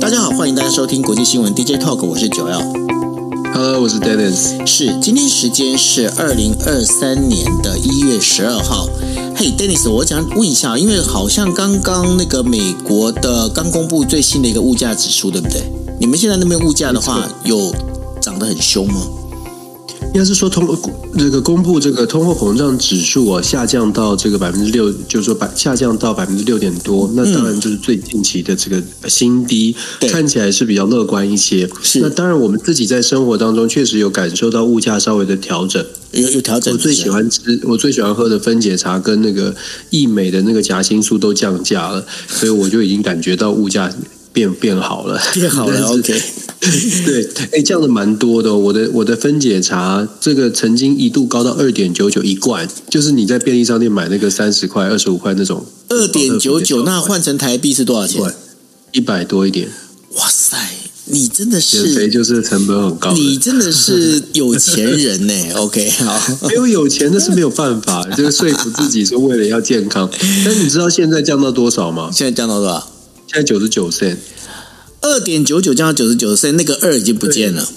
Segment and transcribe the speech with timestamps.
[0.00, 2.60] 大家好，欢迎大家收听国际新闻 DJ Talk，我是九 L。
[3.54, 4.66] Hello，我是 Dennis。
[4.66, 8.88] 是，今天时间是二零二三年的一月十二号。
[9.36, 15.62] 嘿，Dennis，我想问一下，因为好像刚刚那个美国的刚公布最新的一个物价指数，对不对？
[16.00, 17.72] 你们现在那边物价的话，有
[18.20, 19.00] 涨得很凶吗？
[20.14, 20.66] 应该是说通
[21.16, 31.66] 这个公布这个通货膨胀指数啊下降到这个百分之六，就是说百下降到百分之六点多，那当然就是最近期的这个新低，嗯、看起来是比较乐观一些。
[31.82, 36.74] 是，那当然我们自己在生活当中确实有感受到物价稍微的调整，有有调整。
[36.74, 39.54] 我最喜欢吃，我最喜欢喝的分解茶跟那个
[39.88, 43.90] 益美的那个夹心酥都降价了，所以我就已经感觉到物价
[44.30, 45.80] 变变好了，变好了。
[45.88, 46.41] OK。
[47.04, 48.56] 对，哎，降的蛮多的哦。
[48.56, 55.66] 我的我的分解茶，这个曾经一度高到二点九九一罐，就是你在便利商店买那个三十块、二十五块那种。
[55.88, 58.22] 二点九九，那换成台币是多少钱？
[58.92, 59.68] 一百多一点。
[60.14, 60.56] 哇塞，
[61.06, 65.34] 你真的是减肥就是成本很高，你真的是有钱人呢。
[65.56, 70.08] OK，好，没有有钱那是没有办法，就是说服自己说为了要健康。
[70.44, 72.08] 但你知道现在降到多少吗？
[72.12, 72.88] 现在降到多少？
[73.26, 74.16] 现在九十九 cent。
[75.02, 77.68] 二点九九降到九十九岁，那个二已经不见了，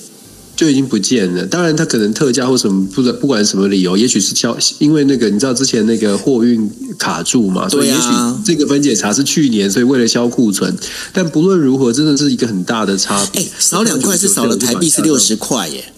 [0.55, 1.45] 就已经不见了。
[1.45, 8.07] 当然，它可能特价或什么，不不管什么理由，也许是消，因为那个你知道之前那个货运卡住嘛，所以也许
[8.45, 10.73] 这个分解茶是去年，所以为了销库存。
[11.11, 13.41] 但不论如何，真的是一个很大的差别。
[13.41, 15.91] 哎，少两块是少了台币是六十块耶。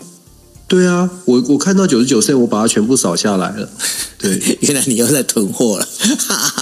[0.67, 3.69] 对啊，我我看到九十九岁，我把它全部扫下来了。
[4.19, 5.87] 对，原来你又在囤货了。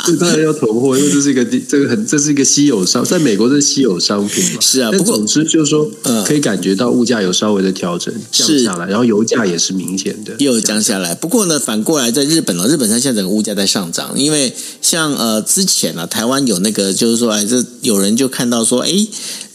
[0.05, 4.61] 对，当然要囤货，因为这是一个这个很这是一个稀有商，在美国这是稀有商品嘛。
[4.61, 5.89] 是啊，不过总之就是说，
[6.25, 11.15] 可以感觉到物价有稍微的调整降下来，然后油价也是明显的又降下来。
[11.15, 18.91] 不过呢，反过来在日本呢，日本它现在整个物价在上涨，因为像呃之前啊，台湾有那个就是说，哎，这有人就看到说，哎。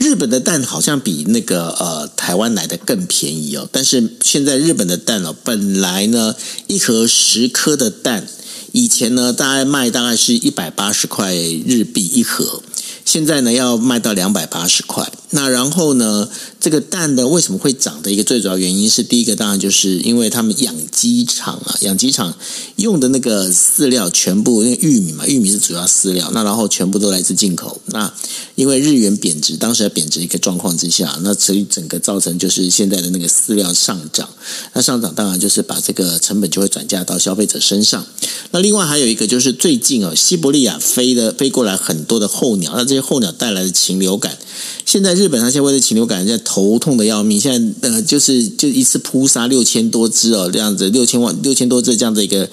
[0.01, 6.35] 日本的蛋好像比那个呃台湾来的更便宜哦，但是现在日本的蛋哦，本来呢
[6.69, 8.27] 一盒十颗的蛋，
[8.73, 12.63] 以前呢大概卖大概是一百八十块日币一盒。
[13.05, 15.11] 现在呢，要卖到两百八十块。
[15.33, 16.29] 那然后呢，
[16.59, 22.35] 这个蛋呢，为什么会涨的一个最主要原因是，第一个当然就是因为他们养鸡场啊，养鸡场
[22.77, 27.81] 用的那个饲料全部因为玉米嘛，玉米是主要饲料，那然后全部都来自进口。
[27.87, 28.13] 那
[28.57, 34.29] 因为日元贬值，当时还贬值一个状况之下，那所以整个造成就是现在的那个饲料上涨。
[34.73, 38.05] 那上涨当然就是把这个成本就会转嫁到消费者身上。
[38.51, 43.01] 那另外还有一个就是最近哦，西伯利亚飞的飞过来很多的候鸟，那这些。
[43.11, 44.39] 候鸟带来的禽流感，
[44.85, 47.41] 现在日本它现在为了禽流感，现在头痛的要命。
[47.41, 52.49] 现在呃，就是就一次扑杀六千多只哦，这样子六千万六千多只这样的一个。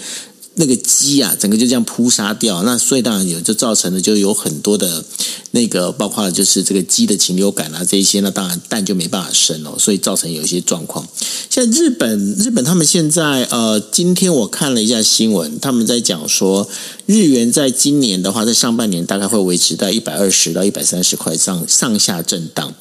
[0.59, 5.06] 那个鸡啊，整个就这样扑杀掉，那所以当然有就造成了就有很多的
[5.51, 11.07] 那个，包括了就是这个鸡的禽流感啊这一些，那当然蛋就没办法生哦， 所以造成有一些状况。
[11.50, 16.67] 像日本日本他们现在呃，今天我看了一下新闻，他们在讲说
[17.06, 22.73] 日元在今年的话，在上半年大概会维持在一百二十到一百三十块上上下震荡。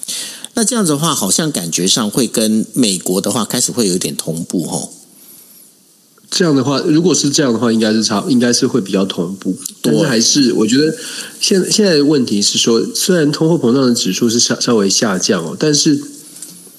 [0.55, 4.96] 那这样子的话，好像感觉上会跟美国的话开始会有一点同步吼。
[6.31, 9.57] 这样的话，如果是这样的话，应该是差，应该是会比较同步。
[9.83, 10.95] 但是还是，我觉得
[11.41, 16.01] 现现在的问题是说，虽然通货膨胀的指数是稍稍微下降哦，但是。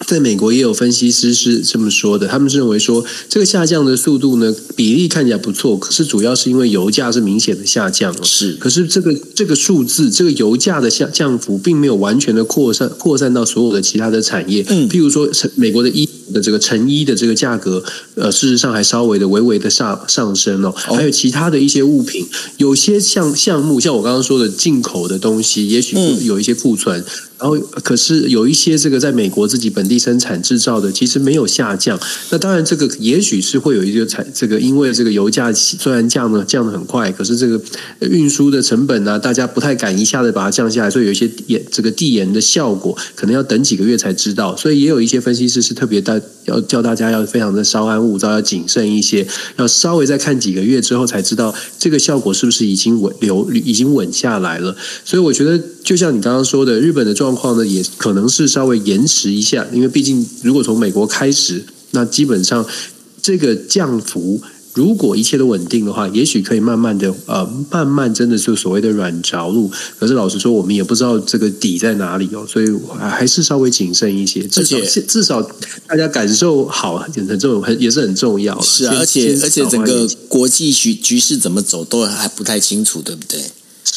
[0.05, 8.23] 在美国也有分析师是这么说的，他们是认为说这个下降的速度呢，比例看起来不错，可是主要是因为油价是明显的下降了。
[8.23, 14.63] 是，可是这个这个数字，这个油价的下降幅并没有完全的扩散扩散到所有的其他的产业。
[14.69, 17.83] 嗯，譬如说，美国的衣的这个成衣的这个价格，
[18.15, 20.71] 呃，事实上还稍微的微微的上上升哦。
[20.71, 22.25] 还有其他的一些物品，
[22.57, 25.95] 有些项项目，像我刚刚说的进口的东西，也许
[26.25, 27.03] 有一些库存。
[27.39, 31.99] 然后，可是有一些这个在美国自己本地生产制造的，其实没有下降。
[32.31, 37.61] 那当然，这个也许是会有一个产这个，因为这个油价虽然降了降的很快，可是这个
[37.99, 44.57] 运输的成本呢、啊，大家不太敢一下子把它降下来，所以有一些延这个递延的效果，可能要等几个月才知道。
[44.57, 49.27] 所以也有一些分析师是特别大要叫大家要非常的稍安勿躁，要谨慎一些，
[49.57, 54.75] 要稍微再看几个月之后才知道这个效果是不是已经稳流已经稳下来了。
[55.05, 61.61] 所以我觉得，就像你刚刚说的，日本的状状况呢，也可能是稍微延迟一下，因为毕竟如果从美国开始，
[61.91, 62.65] 那基本上
[63.21, 64.41] 这个降幅
[64.77, 69.71] 如果一切都稳定的话，也许可以慢慢的呃，慢慢真的就所谓的软着陆。
[69.97, 72.67] 可是老实说，我们也不知道这个底在哪里哦，所以
[72.99, 74.43] 还是稍微谨慎一些。
[74.43, 74.77] 至少
[75.07, 75.41] 至少
[75.87, 78.61] 大家感受好，很很重很也是很重要。
[78.61, 83.41] 是啊，而且而且整个国际局局势怎么走都还不太清楚，对不对？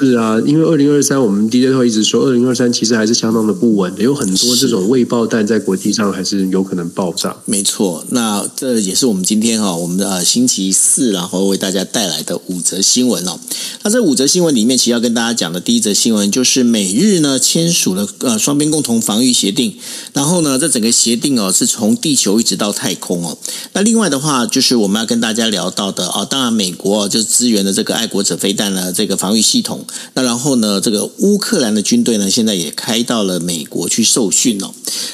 [0.06, 7.36] 是啊，因为二零二三，我们 DJ 会一直说，二零二三其实还是相当的不稳的，有很多这种未爆弹在国际上还是有可能爆炸。
[7.44, 13.38] 没错，那这也是我们今天哈，我们的呃星期四，然后为大家带来的五则新闻哦。
[13.82, 19.74] 那这五则新闻里面，其实要跟大家讲的第一则新闻就是美日呢签署了呃双边共同防御协定，
[20.14, 23.36] 然后呢，这整个协定哦是从地球一直到太空哦。
[23.74, 29.84] 那另外的话，就是我们要跟大家聊到的哦，当然美国就支援的这个爱国者飞弹呢这个防御系统。
[30.14, 34.70] 那然后呢，这个乌克兰的军队呢，现在也开到了美国去受训哦。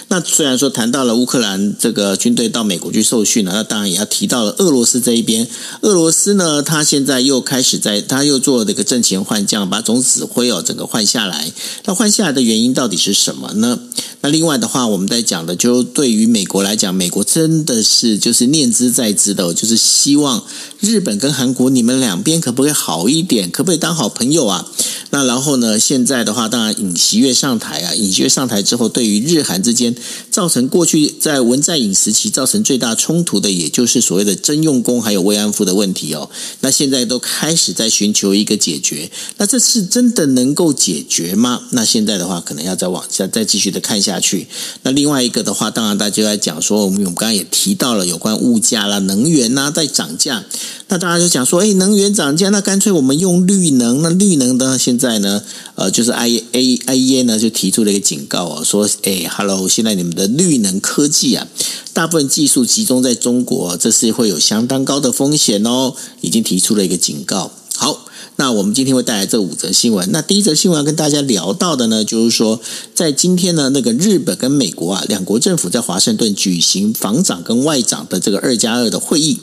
[0.08, 5.46] 那虽然说谈到了乌克兰这个军队到美国去受训了，那当然也要提到了俄罗斯这一边。
[5.82, 11.52] 俄罗斯呢，他现在又开始在，他又做这个阵前换将，把总指挥哦整个换下来。
[11.84, 13.78] 那换下来的原因到底是什么呢？
[14.22, 20.42] 那另外的话，我们在讲的就对于美国来讲，美国真的是就是念兹在兹的，就是希望
[20.80, 24.66] 日本跟韩国你们两边可不可以好一点，可不可以当好朋友啊？
[25.10, 29.94] 那然后呢，现在的话，当然尹锡悦上台啊，尹锡悦上台之后，对于日韩之间
[30.30, 36.28] 造成过去在文在寅时期造成最大冲突的，也就是所谓的征用工还有慰安妇的问题哦。
[36.60, 41.62] 那现在都开始在寻求一个解决，那这是真的能够解决吗？
[41.70, 44.16] 那现在的话，可能要再往下再继续的看下。
[44.18, 44.48] 去，
[44.82, 50.42] 那另外一个的话，当然大家就在讲说，我们我们刚刚也提到了有关物价啦、能源呐在涨价，
[50.88, 54.02] 那大家就讲说，哎，能源涨价，那干脆我们用绿能。
[54.02, 55.42] 那绿能呢现在呢，
[55.74, 61.46] 呃，就是 I A I E A 呢就提出了一个警告哦，说，哎，Hello，现在你们的绿能科技啊，
[61.92, 67.50] 大部分技术集中在中国，这是会有相当高的风险哦，已经提出了一个警告。
[67.76, 68.06] 好。
[68.36, 70.10] 那我们今天会带来这五则新闻。
[70.12, 72.60] 那第一则新闻要跟大家聊到的呢，就是说，
[72.94, 79.38] 在今天呢，那个日本跟美国啊，两国政府在华盛顿举行防长跟外长的这个二加二的会议。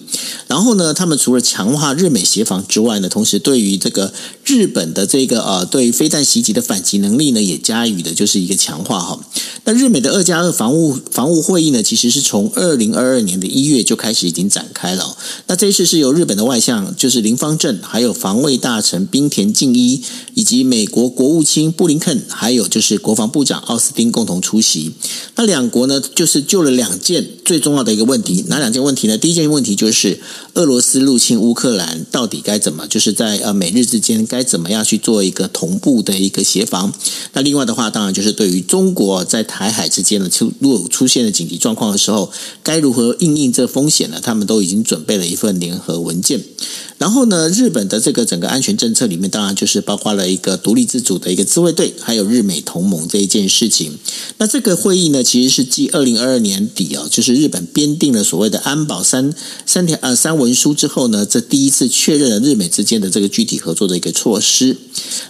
[0.47, 4.13] 然后呢，他们除了强化日美协防之外呢，同时对于这个
[4.45, 9.19] 日本的这个呃，对于飞弹袭击的反击能力呢，也加以的就是一个强化哈。
[9.65, 15.17] 那日美的二加二防务防务会议呢，其实是从二零二二年的一月就开始已经展开了。
[15.47, 20.01] 那这一次是由日本的外相就是林芳正，还有防卫大臣滨田靖一，
[20.33, 24.91] 以及美国国务卿布林肯，还有就是国防部长奥斯汀共同出席。
[25.35, 29.17] 那两国呢，就是就了两件最重要的一个问题，哪两件问题呢？
[29.17, 30.19] 第一件问题就是
[30.55, 36.93] 俄罗斯入侵乌克兰，到底该怎么，就是在呃美日之间该怎么样去做一个同步的一个协防。
[37.31, 42.31] 那另外的话，当然就是对于中国在台海之间的出如果出现了紧急状况的时候，
[42.61, 44.19] 该如何应应这风险呢？
[44.21, 46.41] 他们都已经准备了一份联合文件。
[46.97, 53.97] 然后呢，日本的这个整个安全政策里面，当然就是包括了一个独立自主的一个自卫队，还有日美同盟这一件事情。
[54.37, 59.33] 那这个会议呢，其实是继二零二二年底哦，就是日本编订了所谓的安保三
[59.65, 64.77] 三条呃三文书之后呢，这第一次确认了日美之间的这个具体合作的一个措施。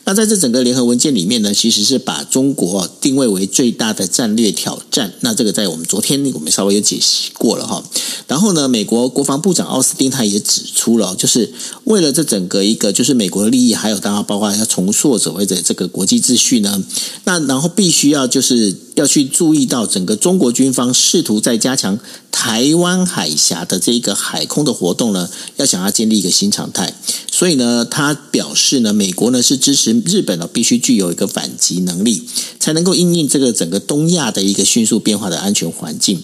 [0.03, 5.13] 那在这整个联合文件里面呢，其实是把中国定位为最大的战略挑战。
[5.21, 7.83] 那这个在我们昨天我们稍微有解析过了哈。
[8.27, 11.52] 然后呢，美国国防部长奥斯汀他也指出了，就是。
[11.85, 16.83] 为了这整个一个就是美国的利益，还有当然包括要重塑所谓的这个国际秩序呢，
[17.25, 21.99] 那然后必须要就是要去注意到整个中国军方试图在加强
[22.31, 26.93] 台湾海峡的这个海空的活动呢，要想要建立一个新常态，
[27.31, 32.23] 所以呢，他表示呢，美国呢是支持日本呢必须具有一个反击能力，
[32.59, 36.21] 才能够应应这个整个东亚的一个迅速变化的安全环境。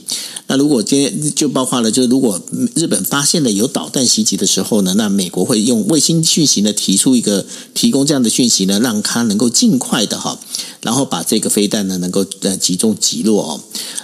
[0.48, 2.42] 那如果今天就包括了，就是如果
[2.74, 10.40] 日本发现了有导弹袭击的时候呢，那美国会用卫星讯息呢提出一个提供这样的讯息呢，让它能够尽快的哈，
[10.82, 13.62] 然后把这个飞弹呢能够呃集中击落哦。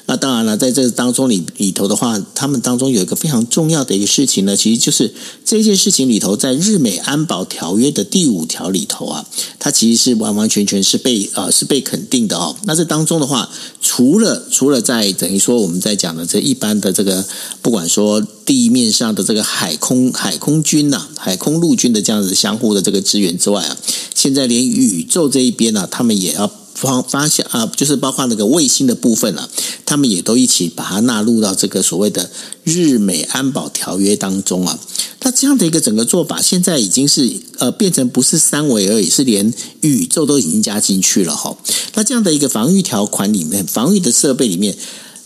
[0.08, 5.12] 那当然了，在这当中里里头的话，他们当中有一个非常重要的一个事情呢，其实就是
[5.44, 9.26] 这件事情里头，在日美安保条约的第五条里头啊，
[9.58, 12.56] 它其实是完完全全是被呃是被肯定的哦。
[12.66, 13.50] 那这当中的话，
[13.82, 17.26] 除了除了在等于说我们在讲的这一般的这个，
[17.64, 23.76] 不管说地面上的这个海空海空军呐、海空陆军的这样子相互的这个支援之外啊，
[24.14, 26.52] 现在连宇宙这一边呢、他们也要。
[26.76, 29.50] 发发现啊，就是包括那个卫星的部分啊，
[29.86, 32.30] 他们也都一起把它纳入到这个所谓的
[32.64, 34.78] 日美安保条约当中啊。
[35.22, 37.28] 那这样的一个整个做法，现在已经是
[37.58, 39.52] 呃变成不是三维而已，是连
[39.82, 41.58] 宇宙都已经加进去了哈。
[41.96, 44.78] 那这样的一个防御条款里面，防御的设备里面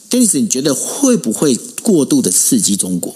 [0.09, 3.15] ，Dennis，你觉得会不会过度的刺激中国？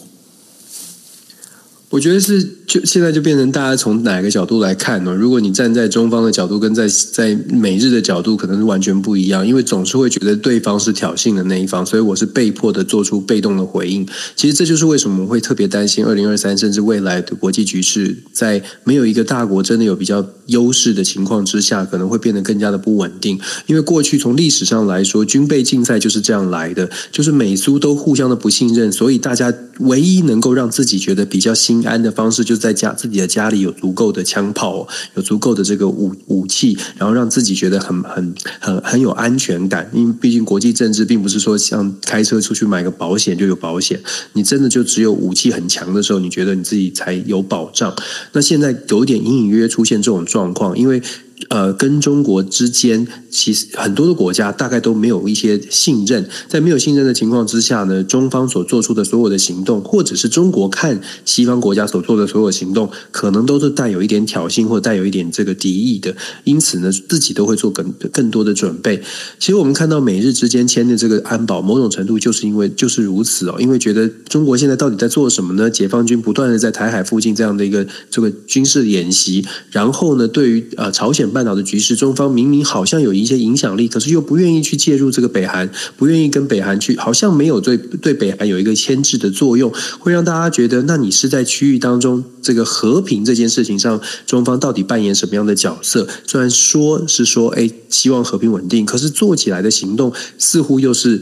[1.94, 5.14] 我觉得是，就现在就变成大家从哪个角度来看呢？
[5.14, 9.48] 如果你站在中方的角度，跟在在美日的角度，可能是完全不一样。
[9.48, 14.04] 因为总是会觉得对方是挑衅的那一方，所以我是被迫的做出被动的回应。
[14.36, 23.40] 其实这就是为什么我会特别担心二零二三，甚至未来的国际局势，在没有一个大国真的有比较优势的情况之下，可能会变得更加的不稳定。
[23.68, 39.90] 因为过去从历史上来说，军备竞赛就是这样来的，就是美苏都互相的不信任，所以大家唯一能够让自己觉得比较心安的方式，就在家自己的家里有足够的枪炮，有足够的这个武武器，然后让自己觉得很很很很有安全感。
[39.94, 44.00] 因为毕竟国际政治并不是说像开车出去买个保险就有保险，
[44.34, 47.96] 你真的就只有武器很强的时候，你觉得你自己才有保障。
[48.32, 51.02] 那现在有点隐隐约约出现这种状况，因为。
[51.50, 69.02] 呃，跟中国之间，其实很多的国家大概都没有一些信任，在没有信任的情况之下呢，中方所做出的所有的行动，或者是中国看西方国家所做的所有行动，可能都是带有一点挑衅或带有一点这个敌意的，因此呢，自己都会做更更多的准备。
[69.38, 75.70] 其实我们看到美日之间签的这个安保，某种程度就是因为就是如此哦，因为觉得中国现在到底在做什么呢？
[75.70, 81.33] 解放军不断的在台海附近这样的一个这个军事演习，然后呢，对于呃朝鲜。
[81.34, 96.08] 半岛的局势，中方明明好像有一些影响力，可是又不愿意去介入这个北韩，不愿意跟北韩去，好像没有对对北韩有一个牵制的作用，会让大家觉得，那你是在区域当中这个和平这件事情上，中方到底扮演什么样的角色？
[96.28, 101.22] 虽然说是说，哎，希望和平稳定，可是做起来的行动似乎又是。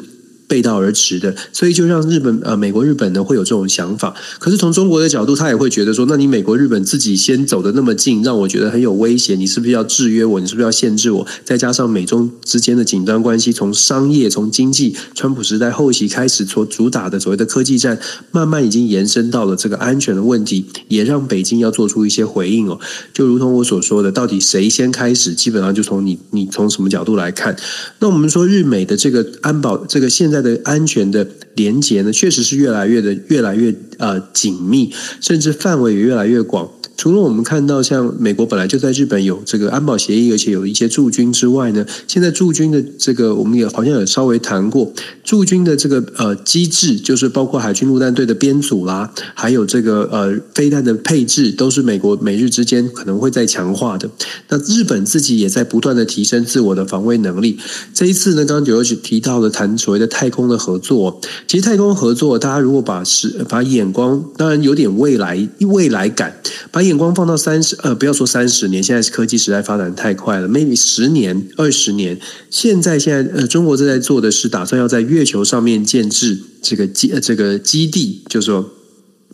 [0.52, 4.14] 背道而驰的，所以就让日本呃美国日本呢会有这种想法。
[4.38, 9.36] 可是从中国的角度，他也会觉得说，那你美国日本自己先走得那么近，让我觉得很有威胁。
[9.36, 10.42] 你是不是要制约我？
[10.42, 11.26] 你是不是要限制我？
[11.46, 17.98] 再加上美中之间的紧张关系，从商业、从经济，川普时代后期开始所主打的所谓的科技战，
[18.32, 22.78] 慢慢已经延伸到了这个安全的问题，也让北京要做出一些回应哦。
[23.14, 27.56] 就如同我所说的，到底谁先开始，基本上就从你你从什么角度来看。
[28.00, 30.41] 那我们说日美的这个安保，这个现在。
[30.42, 36.70] 的安全的连接呢，确实是越来越的越来越呃紧密，甚至范围也越来越广。
[36.98, 44.92] 除了我们看到像美国本来就在日本有这个安保协议，而且有一些驻军之外呢，现在驻军的这个我们也好像有稍微谈过
[45.24, 54.10] 驻军的这个呃机制，就是包括海军陆战队的编组啦，还有这个呃飞弹的配置，都是美国美日之间可能会再强化的。
[54.50, 57.58] 那日本自己也在不断的提升自我的防卫能力。
[57.94, 66.36] 这一次呢，刚刚九二九提到了谈所谓的太空的合作，其实太空合作，大家如果把是把眼光，当然有点未来未来感，
[66.72, 66.98] 把眼。
[66.98, 72.20] 光放到三十呃，不要说三十年，现在是科技时代发展太快了，maybe 十年、二十年。
[72.50, 78.70] 现在现在呃，中国正在做的是打算要在月球上面建制这个基呃这个基地，就是说。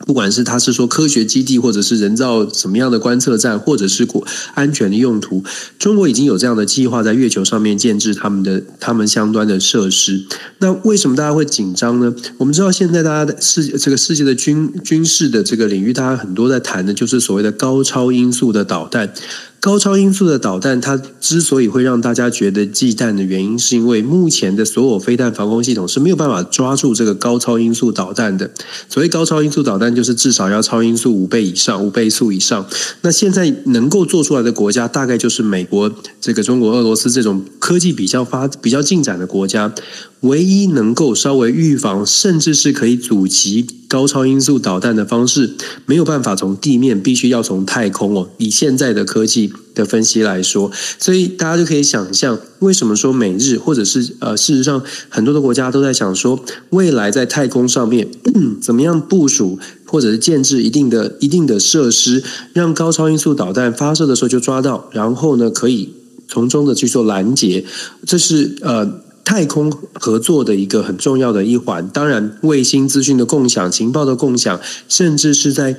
[0.06, 5.44] 不管是他是说科学基地，或者是人造什么样的观测站，或者是国安全的用途，
[5.80, 10.26] 中国已经有这样的计划，在月球上面建置他们的他们相关的设施。
[10.60, 12.16] 那为什么大家会紧张呢？
[12.38, 19.14] 我们知道现在大家的世这个世界的军军事的这个领域，大家很多在谈的就是所谓的高超音速的导弹。
[19.60, 28.50] 高超音速的导弹，它之所以会让大家觉得忌惮的原因，是因为目前的所有飞弹防空系统是没有办法抓住这个高超音速导弹的。
[28.88, 32.66] 所谓高超音速导弹，就是至少要超音速五倍以上，五倍速以上。
[33.02, 39.74] 那现在能够做出来的国家，大概就是美国、这个中国、俄罗斯这种科技比较发、比较进展的国家。
[40.22, 48.30] 唯一能够稍微预防，甚至是可以阻击高超音速导弹的方式，没有办法从地面，必须要从太空哦。
[48.38, 58.10] 以现在的科技的分析来说，所以大家就可以想象，为什么说美日，或者是呃，事实上很多的国家都在想说，未来在太空上面
[58.62, 62.22] 怎么样部署，或者是建置一定的一定的设施，
[62.54, 65.94] 让高超音速导弹发射的时候就抓到，然后呢，可以
[66.28, 67.64] 从中的去做拦截，
[68.06, 69.07] 这是呃。
[69.28, 74.58] 太空合作的一个很重要的一环，当然卫星资讯的共享、情报的共享，
[74.88, 75.76] 甚至是在。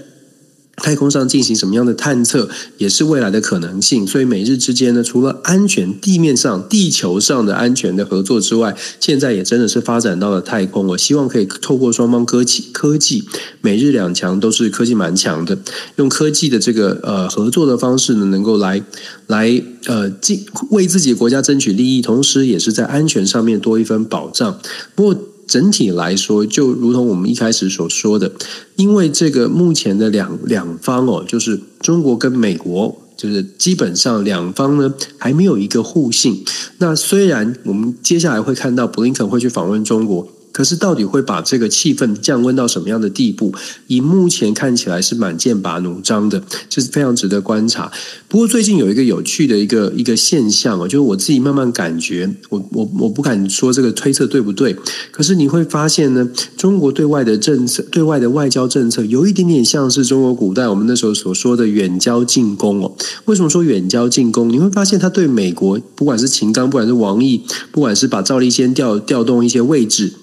[0.82, 4.06] 太空上进行什么样的探测，也是未来的可能性。
[4.06, 10.86] 所以美日之间呢，除了安全地面上、地球上的安全的合作之外，现在也真的是发展到了太空。
[10.86, 13.24] 我希望可以透过双方科技，科技
[13.60, 15.58] 美日两强都是科技蛮强的，
[15.96, 18.82] 用科技的这个呃合作的方式呢，能够来
[19.26, 24.58] 来呃进为自己国家争取利益，同时也是在安全上面多一分保障。
[24.94, 25.16] 不过。
[25.48, 28.30] 整体来说，就如同我们一开始所说的，
[28.76, 36.44] 因为这个目前的两两方哦，就是中国跟美国，就是基本上两方呢还没有一个互信。
[36.78, 40.28] 那虽然我们接下来会看到布林肯会去访问中国。
[40.58, 43.54] 可是到底会把这个气氛降温到什么样的地步？
[43.86, 47.88] 以目前看起来是蛮剑拔弩张的，这是非常值得观察。
[48.26, 54.76] 不过最近有一个有趣的一个一个现象哦，就是我自己慢慢感觉，我我我不敢说这个推测对不对，
[55.12, 62.92] 可是你会发现呢，中国对外的政策，对外的外交政策，有一点点像是中国古代我们那时候所说的远交近攻哦。
[63.26, 64.48] 为什么说远交近攻？
[64.48, 70.14] 你会发现他对美国，不管是秦刚，不管是王毅，不管是把赵立坚调调动一些位置。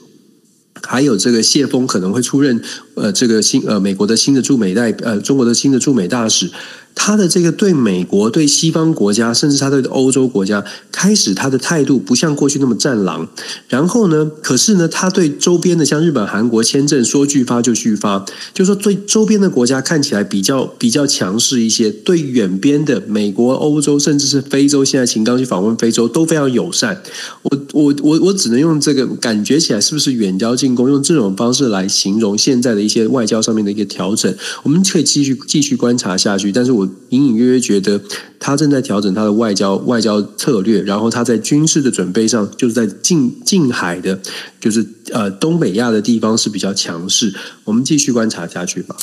[0.87, 2.61] 还有这个谢峰可能会出任
[2.95, 6.49] 呃这个新呃美国的新的驻美代呃中国的新的驻美大使。
[6.97, 13.27] 他的这个对美国、对西方国家，甚至他对欧洲国家，开始他的态度不像过去那么战狼。
[13.67, 21.91] 然后呢，可是呢，他对周边的像日本、韩国签证说拒发就拒发，就说对周边的国家看起来比较比较强势一些。
[21.91, 27.03] 对远边的美国、欧洲，甚至是非洲，现在秦刚去访问非洲都非常友善。
[27.41, 30.89] 我我我我只能用这个感觉起来，是不是远交近攻？
[30.89, 34.33] 用这种方式来形容现在的一些外交上面的一个调整。
[34.63, 36.87] 我们可以继续继续观察下去，但是我。
[37.09, 38.01] 隐隐约约觉得
[38.39, 44.19] 他正在调整他的外交外交策略，然后他在军事的准备上，就是在近近海的，
[44.59, 47.33] 就是呃东北亚的地方是比较强势。
[47.63, 48.97] 我们继续观察下去吧。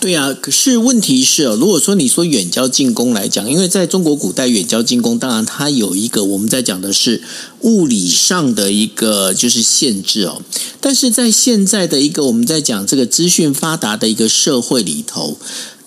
[0.00, 7.22] 对啊，可是问题是哦，如果说你说远交近攻来讲，因为在中国古代远交近攻，当然它有一个我们在讲的是
[7.62, 10.40] 物理上的一个就是限制哦，
[10.80, 15.36] 但是在现在的一个我们在讲这个资讯发达的一个社会里头。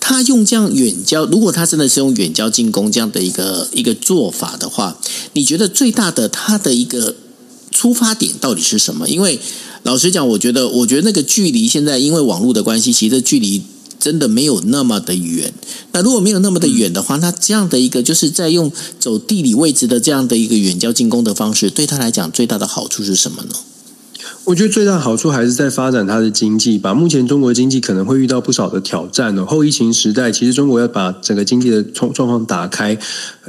[0.04, 4.98] 他用这样远交，如果他真的是用远交近攻这样的一个一个做法的话，
[5.34, 7.14] 你觉得最大的他的一个
[7.70, 9.08] 出发点到底是什么？
[9.08, 9.38] 因为
[9.84, 13.62] 老实讲，我觉得，我觉得那个距离现在因为网络的关系，其实距离
[14.02, 15.54] 真的没有那么的远。
[15.92, 23.54] 那如果没有那么的远的话，那这样的一个就是在用走地理位置的这样的一个远交近攻的方式，对他来讲最大的好处是什么呢？
[24.44, 26.92] 我觉得最大好处还是在发展它的经济吧。
[26.92, 29.46] 目前中国经济可能会遇到不少的挑战哦。
[29.46, 32.98] 后疫情时代，其实中国要把整个经济的状状况打开，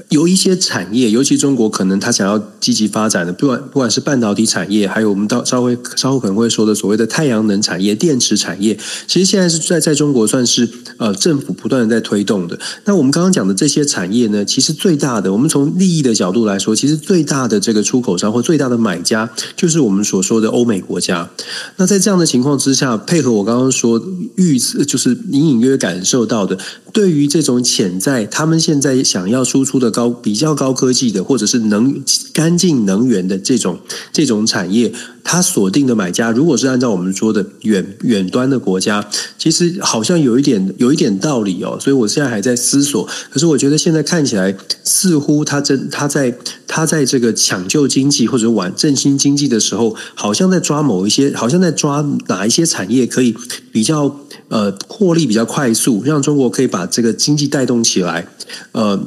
[0.10, 12.60] 有一些产业，尤其中国可能它想要积极发展的，不管不管是半导体产业，还有我们到稍微稍后可能会说的所谓的太阳能产业、电池产业，其实现在是在在中国算是呃政府不断的在推动的。
[12.86, 20.83] 那我们刚刚讲的这些产业呢，其实最大的，我们从利益的角度来说，其实最大的这个出口商或最大的买家，就是我们所说的欧美。
[20.84, 21.30] 国家，
[21.78, 24.02] 那在这样的情况之下，配合我刚刚说
[24.36, 26.58] 预测，就是隐隐约约感受到的，
[26.92, 33.80] 对于这种潜在他们现在想要输出的高比较高科技的，或者是能干净能源的这种
[34.12, 34.94] 这种产业。
[35.24, 39.04] 他锁定的买家，如果是按照我们说的远远端的国家，
[39.38, 41.78] 其实好像有一点有一点道理哦。
[41.80, 43.08] 所以我现在还在思索。
[43.32, 53.36] 可是我觉得现在看起来，似乎他真他在他在这个抢救经济或者挽振兴经济的时候，好像在抓某一些，好像在抓哪一些产业可以
[53.72, 58.28] 比较呃获利比较快速，让中国可以把这个经济带动起来。
[58.74, 59.00] 呃，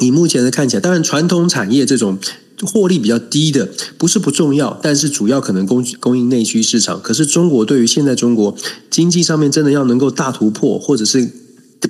[0.00, 2.16] 以目前的看起来，当然传统产业这种。
[2.66, 7.00] 获利比较低的不是不重要，但是主要可能供供应内需市场。
[7.02, 8.54] 可是中国对于现在中国
[8.90, 11.30] 经济上面真的要能够大突破，或者是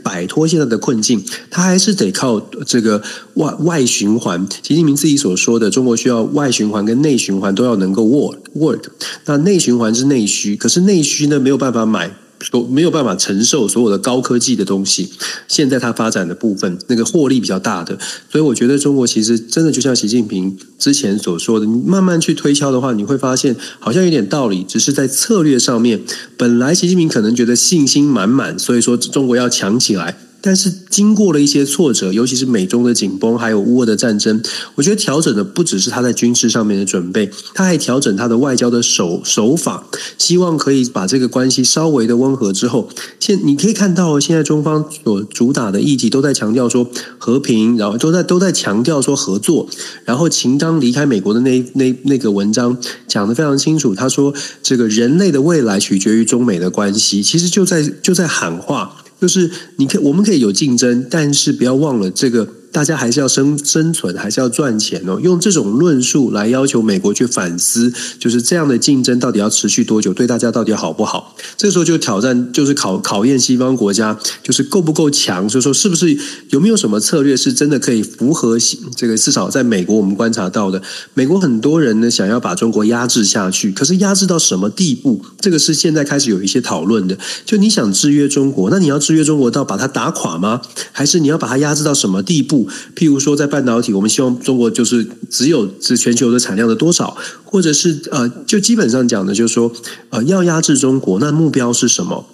[0.04, 3.02] 摆脱现在的困境，它还是得靠这个
[3.34, 4.46] 外外循环。
[4.62, 8.84] 习近平自己所说的，中国需要外循环跟内循环都要能够 work work。
[9.24, 12.14] 那内循环是内需，可是内需呢没有办法买。
[12.50, 15.10] 都没有办法承受所有的高科技的东西，
[15.46, 17.98] 现在它发展的部分，那个获利比较大的，
[18.30, 26.00] 所以我觉得中国其实真的就像习近平之前所说的，你慢慢去推敲的话，你会发现好像有点道理，只是在策略上面，
[26.36, 30.16] 本来习近平可能觉得信心满满，所以说中国要强起来。
[30.40, 34.42] 但是经过了一些挫折，尤其是美中的紧绷，还有乌俄的战争，
[34.74, 49.68] 我觉得调整的不只是他在军事上面的准备，他还调整他的外交的手手法，希望可以把这个关系稍微的温和之后，现你可以看到，现在中方所主打的议题都在强调说和平，然后都在都在强调说合作，
[50.04, 52.76] 然后秦刚离开美国的那那那个文章
[53.06, 58.96] 讲得非常清楚，他说这个人类的未来取决于中美的关系，其实就在就在喊话。
[59.20, 62.48] 就是你可，我们可以有竞争，但是不要忘了这个。
[62.72, 65.18] 大家还是要生生存，还是要赚钱哦。
[65.22, 71.36] 用这种论述来要求美国去反思，就是这样的竞争到底要持续多久，对大家到底好不好？
[71.56, 76.16] 这时候就挑战，就是考考验西方国家，就是够不够强，就是说是不是
[76.50, 78.58] 有没有什么策略是真的可以符合
[78.96, 79.16] 这个？
[79.20, 80.80] 至少在美国，我们观察到的，
[81.12, 85.22] 美国很多人呢想要把中国压制下去，可是压制到什么地步？
[85.40, 87.18] 这个是现在开始有一些讨论的。
[87.44, 90.62] 就你想制约中国，那你要制约中国到把它打垮吗？
[90.92, 92.59] 还是你要把它压制到什么地步？
[92.96, 99.72] 譬如说在半导体，我们希望中国就是只有是全球的产量的多少，或者是呃，就基本上讲的，就是说
[100.10, 102.26] 呃，要压制中国，那目标是什么？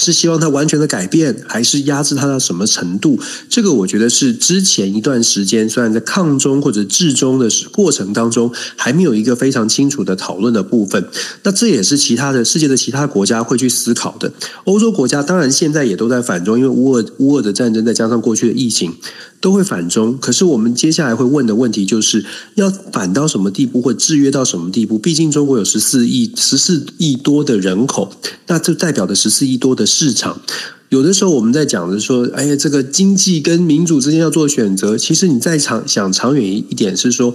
[0.00, 3.18] 是希望它完全的改变，还是压制它到什么程度？
[3.50, 11.04] 这个我觉得是之前一段时间，虽然在抗中或者治中的过程当中，还没有一个非常清楚的讨论的部分。
[11.42, 14.32] 那这也是其他的世界的其他国家会去思考的。
[14.66, 18.94] 欧洲国家当然现在也都在反中，因为乌俄乌俄的战争，再加上过去的疫情。
[19.40, 22.24] 都会反中，可是我们接下来会问的问题就是
[22.54, 24.98] 要反到什么地步，或制约到什么地步？
[24.98, 28.10] 毕竟中国有十四亿、十四亿多的人口，
[28.46, 30.40] 那这代表的十四亿多的市场。
[30.88, 34.96] 有的时候我们在讲的说，哎呀，这个经济跟民主之间要做选择。
[34.96, 37.34] 其实你再长想长远一点，是说。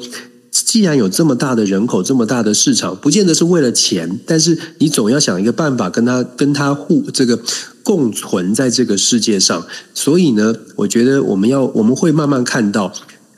[0.55, 7.39] 既然有这么大的人口，这么大的市场，不见得是为了钱，但是你总要想一个办法跟他跟他互这个
[7.83, 9.65] 共存在这个世界上。
[9.93, 12.91] 所以呢，我觉得我们要我们会慢慢看到，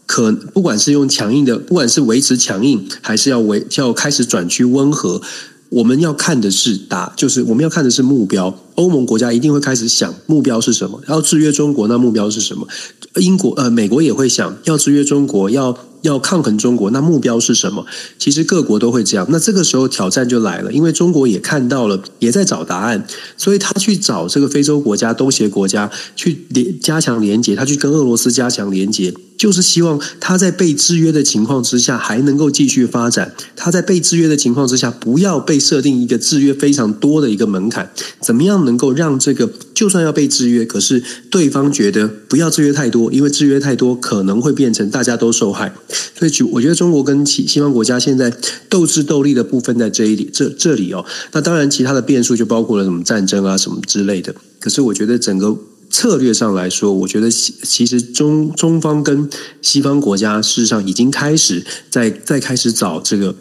[0.05, 5.21] 可不管是用强硬的，不管是维持强硬，还是要维要开始转趋温和，
[5.69, 8.58] 我们要看的是打，就是我们要看的是目标。
[8.75, 12.67] 欧盟国家一定会开始想目标是什么，要制约中国，那目标是什么？
[13.15, 15.77] 英国呃，美国也会想要制约中国，要。
[16.01, 17.83] 要抗衡中国，那目标是什么？
[18.19, 19.25] 其实各国都会这样。
[19.31, 23.03] 那这个时候挑战就来了，因为中国也看到了，也在找答案，
[23.35, 33.33] 所以他去找这个非洲国家、东协国家去连加强连结，他去跟俄罗斯加强连结，就是希望他在被制约的情况之下还能够继续发展。
[33.55, 37.91] 他在被制约的情况之下，不要被设定一个制约非常多的一个门槛。
[38.21, 45.73] 怎么样能够让这个就算要被制约，可是对方觉得不要制约太多，因为制约太多可能会变成大家都受害。
[46.17, 48.32] 所以，就我觉得中国跟西西方国家现在
[48.67, 51.06] 斗智斗力的部分在这一里，这这里哦。
[51.32, 54.36] 那当然，其他的变数就包括了什么战争啊什么之类的。
[54.60, 55.58] 可是，我觉得整个
[55.89, 59.30] 策略上来说，我觉得其其实中中方跟
[59.62, 63.36] 西方国家事实上已经开始在在开始找这个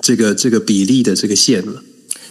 [0.00, 1.82] 这个这个比例的这个线了。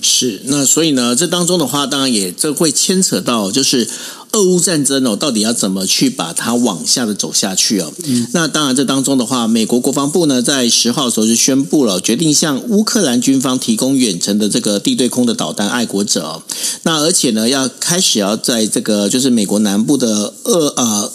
[0.01, 3.87] 是，那所以呢，这当中的话，当然也这会牵扯到就是。
[4.33, 7.93] 俄乌战争哦，到底要怎么去把它往下的走下去哦？
[8.03, 16.43] 嗯，那当然，这当中的话，美国国防部呢，在十号的时候就宣布了，决定向乌克兰军方提供远程的这个地对空的导弹“爱国者”哦。
[16.83, 21.11] 那而且呢，要开始要在这个就是美国南部的俄呃。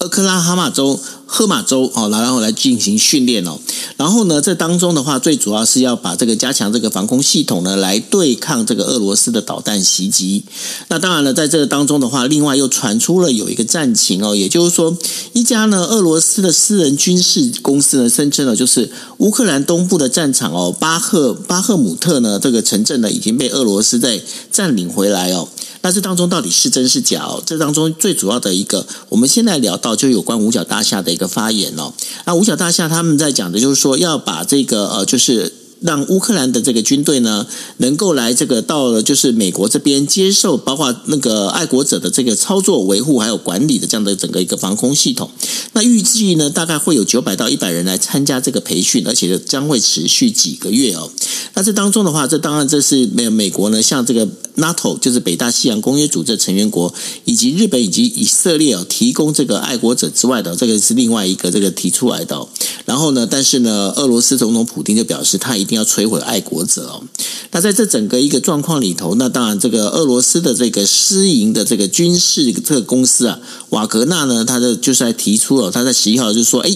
[0.00, 3.58] 俄克拉哈马州、赫马州哦，然后来进行训练哦。
[3.96, 10.44] 然后呢，这当中的话，最主要是要把这个加强这个防空系统呢，来对抗这个俄罗斯的导弹袭击。
[10.88, 14.96] 那当然了，在这个当中的话，另外又传出了有一个战情哦，也就是说，
[15.32, 24.20] 一家呢俄罗斯的私人军事公司呢，声称了就是乌克兰东部的战场哦，巴赫巴赫姆特呢这个城镇呢已经被俄罗斯在
[24.52, 25.48] 占领回来哦。
[25.82, 27.28] 那这当中到底是真是假？
[27.44, 31.92] 这当中最主要的一个，我们现在聊到就有关五角大厦的一个发言哦。
[32.24, 35.65] 那五角大厦他们在讲的就是说要把这个呃，就是。
[35.80, 37.46] 让乌克兰的这个军队呢，
[37.78, 45.30] 能够来这个到了就是美国这边接受，包括那个爱国者的这个操作、维护还有管理的这样的整个一个防空系统。
[45.74, 51.10] 那预计呢，大概会有九百到一百人来参加这个培训，而且将会持续几个月哦。
[51.52, 56.94] 那这当中的话，这当然这是美美国呢，像这个 NATO 就是北大西洋公约组织成员国，
[57.26, 62.48] 以及日本以及以色列哦，提供这个爱国者之外的，这个是另外一个这个提出来的哦。
[62.86, 65.54] 然后呢，但是呢，俄罗斯总统普京就表示他。
[65.66, 67.02] 一定要摧毁爱国者哦。
[67.50, 76.70] 那在这整个一个状况里头，那当然这个俄罗斯的这个私营的这个军事这个公司啊，瓦格纳呢，他的就是在提出了，他在十一号就说，哎。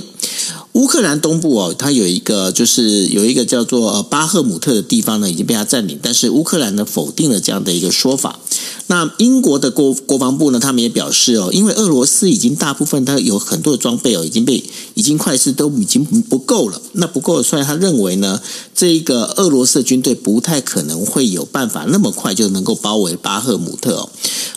[0.72, 5.98] 乌克兰东部哦，它有一个就是有一个叫做巴赫姆特的地方呢，已经被它占领。
[6.00, 8.38] 但是乌克兰呢否定了这样的一个说法。
[8.86, 14.62] 那英国的国国防部呢，他们也表示哦，因为俄罗斯已经大部分它有很多的装备哦，已经被
[14.94, 16.80] 已经快是都已经不够了。
[16.92, 18.40] 那不够，所以他认为呢，
[18.74, 24.10] 这一个俄罗斯军队不太可能会有办法那么快就能够包围巴赫姆特哦。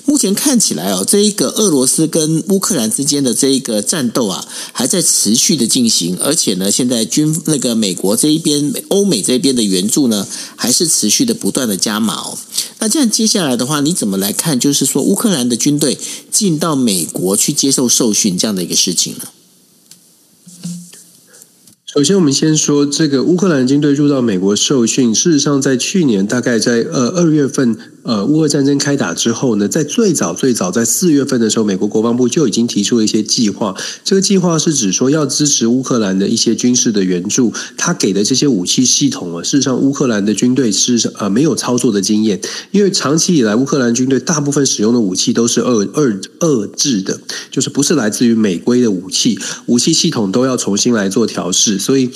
[0.05, 12.37] 目前看起来哦，这一个俄罗斯跟乌克兰之间的这一个战斗啊，还在持续的进行，而且呢，现在军那个美国这一边、欧美这边的援助呢，还是持续的不断的加码哦。
[12.79, 14.59] 那这样接下来的话，你怎么来看？
[14.59, 15.97] 就是说，乌克兰的军队
[16.31, 19.27] 进到美国去接受受训这样的一个事情呢？
[21.85, 25.13] 首先，我们先说这个乌克兰军队入到美国受训。
[25.13, 33.73] 事实上，在去年大概在呃二月份呃，乌俄战争开打之后呢，在最早最早在四月份的时候，美国国防部就已经提出了一些计划。
[34.03, 37.53] 这个计划是指说要支持乌克兰的一些军事的援助。
[37.77, 52.09] 他给的这些武器系统啊，事实上乌克兰的军队是呃没有操作的经验，因为长期以来乌克兰军队大部分使用的武器都是二二二制的，就是不是来自于美规的武器，武器系统都要重新来做调试，所以。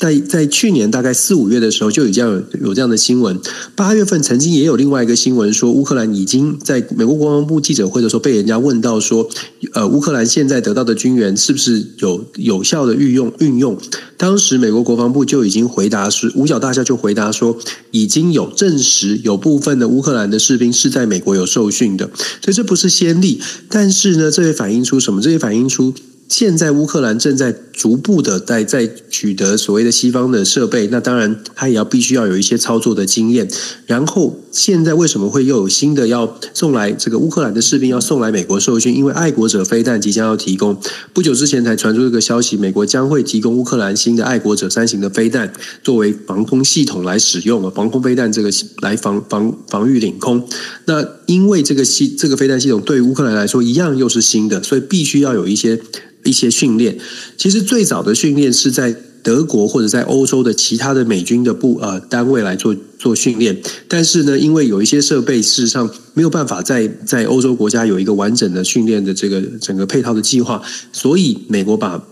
[0.00, 3.38] 在在去年大概四五月的时候，就已经有有这样的新闻。
[3.76, 9.28] 八月份曾经也有另外一个新闻说，乌克兰已经在美国国防部记者会的时候被人家问到说，
[9.74, 13.76] 呃，乌克兰现在得到的军援是不是有有效的运用运用？
[14.16, 17.58] 当时美国国防部就已经回答是五角大厦就回答说，
[17.90, 22.08] 已经有证实有部分的乌克兰的士兵是在美国有受训的，
[22.42, 23.38] 所以这不是先例。
[23.68, 25.20] 但是呢，这也反映出什么？
[25.20, 25.92] 这也反映出。
[26.30, 33.48] 现在乌克兰正在逐步的在在取得所谓的西方的设备，那当然他也要必须要有一些操作的经验。
[33.86, 38.94] 然后现在为什么会又有新的要送来这个乌克兰的士兵要送来美国受训？
[38.96, 40.80] 因为爱国者飞弹即将要提供，
[41.12, 48.48] 不久之前才传出这个消息，美国将会提供乌克兰新的爱国者三型的飞弹作为防空系统来使用啊，防空飞弹这个
[48.82, 50.46] 来防防防御领空。
[50.84, 55.80] 那因为这个系这个飞弹系统对于乌克兰来说一样又是新的，所以必须要有一些。
[56.24, 56.98] 一些训练，
[57.36, 72.02] 其实最早的训练是在德国或者在欧洲的其他的美军的部呃单位来做做训练，但是呢，因为有一些设备事实上没有办法在在欧洲国家有一个完整的训练的这个整个配套的计划，所以美国把。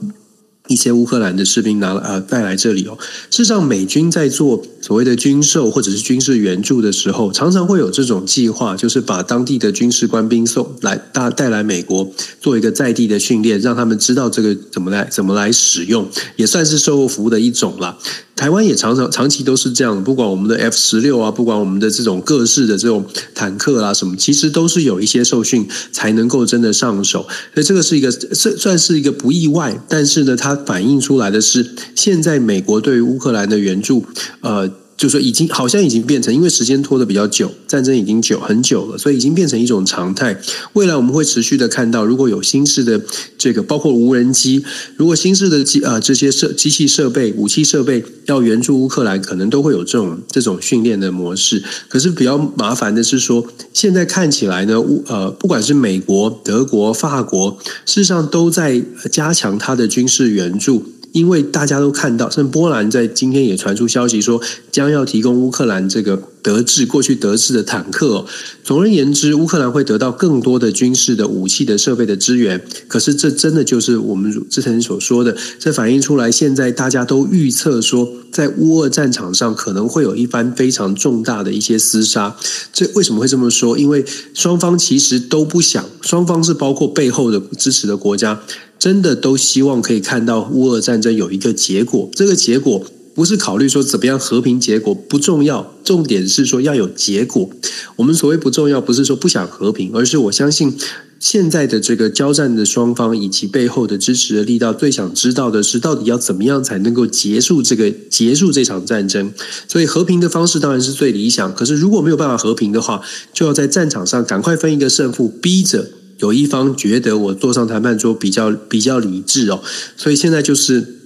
[0.68, 2.96] 一些乌克兰的士兵拿了呃带来这里哦。
[3.30, 12.08] 事实上，美军在做所谓的军售或者是军事援助的时候，常常会有这种计划，就是把当地的军事官兵送来，大带来美国
[12.40, 17.98] 做一个在地的训练，让他们知道这个怎么来怎么来使用，也算是售后服务的一种了。
[18.38, 34.04] 台湾也常常长期都是这样，不管我们的 F 十六啊，不管我们的这种各式的这种坦克啊什么，其实都是有一些受训才能够真的上手，所以这个是一个算算是一个不意外，但是呢，它反映出来的是现在美国对于乌克兰的援助，
[34.42, 34.70] 呃。
[34.98, 40.36] 就是说，已经好像已经变成，因为时间拖得比较久，战争已经久很久了，所以已经变成一种常态。
[40.72, 43.00] 未来我们会持续的看到，如果有新式的
[43.38, 44.64] 这个，包括无人机，
[44.96, 51.62] 如果新式的机啊这些设机器设备、武器设备要援助乌克兰，可能都会有这种这种训练的模式。
[51.86, 57.56] 可是比较麻烦的是说，现在看起来呢，乌呃，不管是美国、德国、法国，
[57.86, 58.82] 事实上都在
[59.12, 60.84] 加强它的军事援助。
[61.12, 64.40] 因为大家都看到，甚至波兰在今天也传出消息说，
[64.70, 68.24] 将要提供乌克兰这个德制过去德制的坦克。
[68.62, 72.62] 总而言之，乌克兰会得到更多的军事的武器的设备的支援。
[72.86, 82.36] 可是，这真的就是我们之前所说的，这反映出来，现在大家都预测说，在乌俄战场上可能会有一番非常重大的一些厮杀。
[82.72, 83.78] 这为什么会这么说？
[83.78, 88.40] 因为双方其实都不想，双方是包括背后的支持的国家。
[88.78, 97.50] 真的都希望可以看到乌俄战争有一个结果，这个结果不是考虑说怎么样和平结果不重要，重点是说要有结果。
[97.96, 100.72] 我们所谓不重要，不是说不想和平，而是我相信
[101.18, 109.32] 现在的这个交战的双方以及背后的支持的力道，最想知道的是到底要怎么样才能够结束这个结束这场战争。
[109.66, 115.90] 所以和平的方式当然是最理想，可是如果没有办法和平的话，就要在战场上赶快分一个胜负，逼着。
[116.18, 119.62] 有一方觉得我坐上谈判桌比较比较理智哦，
[119.96, 120.96] 所以现在就是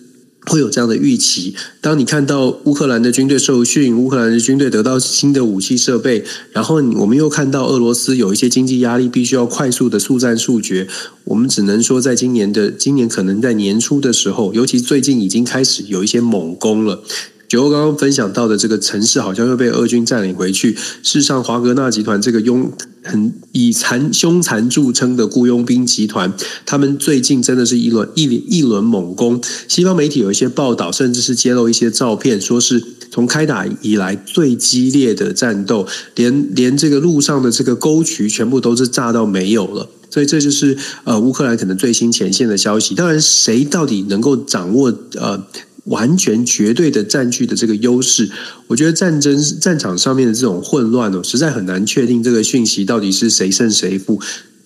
[0.47, 1.55] 会有这样的预期。
[1.81, 10.89] 当你看到乌克兰的军队受训，乌克兰的军队得到新的武器设备，然后我们又看到俄罗斯有一些经济压力，必须要快速的速战速决。
[11.25, 17.05] 我们只能说，在今年的今年可能在年初的时候，尤其最近已经开始有一些猛攻了。
[17.53, 20.75] 九欧刚刚分享到的这个城市，好像又被俄军占领回去。
[20.75, 26.33] 事实上，华格纳集团这个佣很以残凶残著称的雇佣兵集团，
[26.65, 29.39] 他们最近真的是一轮一一轮猛攻。
[29.69, 39.87] 西方媒体有一些报道，甚至是揭露一些照片，说是从开打以来最激烈的战斗，连连这个路上的这个沟渠全部都是炸到没有了。
[40.09, 42.95] 所以这就是呃乌克兰可能最新前线的消息。
[42.95, 45.47] 当然，谁到底能够掌握呃？
[45.85, 48.31] 完全绝对的占据的这个优势，
[48.69, 54.21] 我觉得战争战场上面的这种混乱哦，实在很难确定这个讯息到底是谁胜谁负。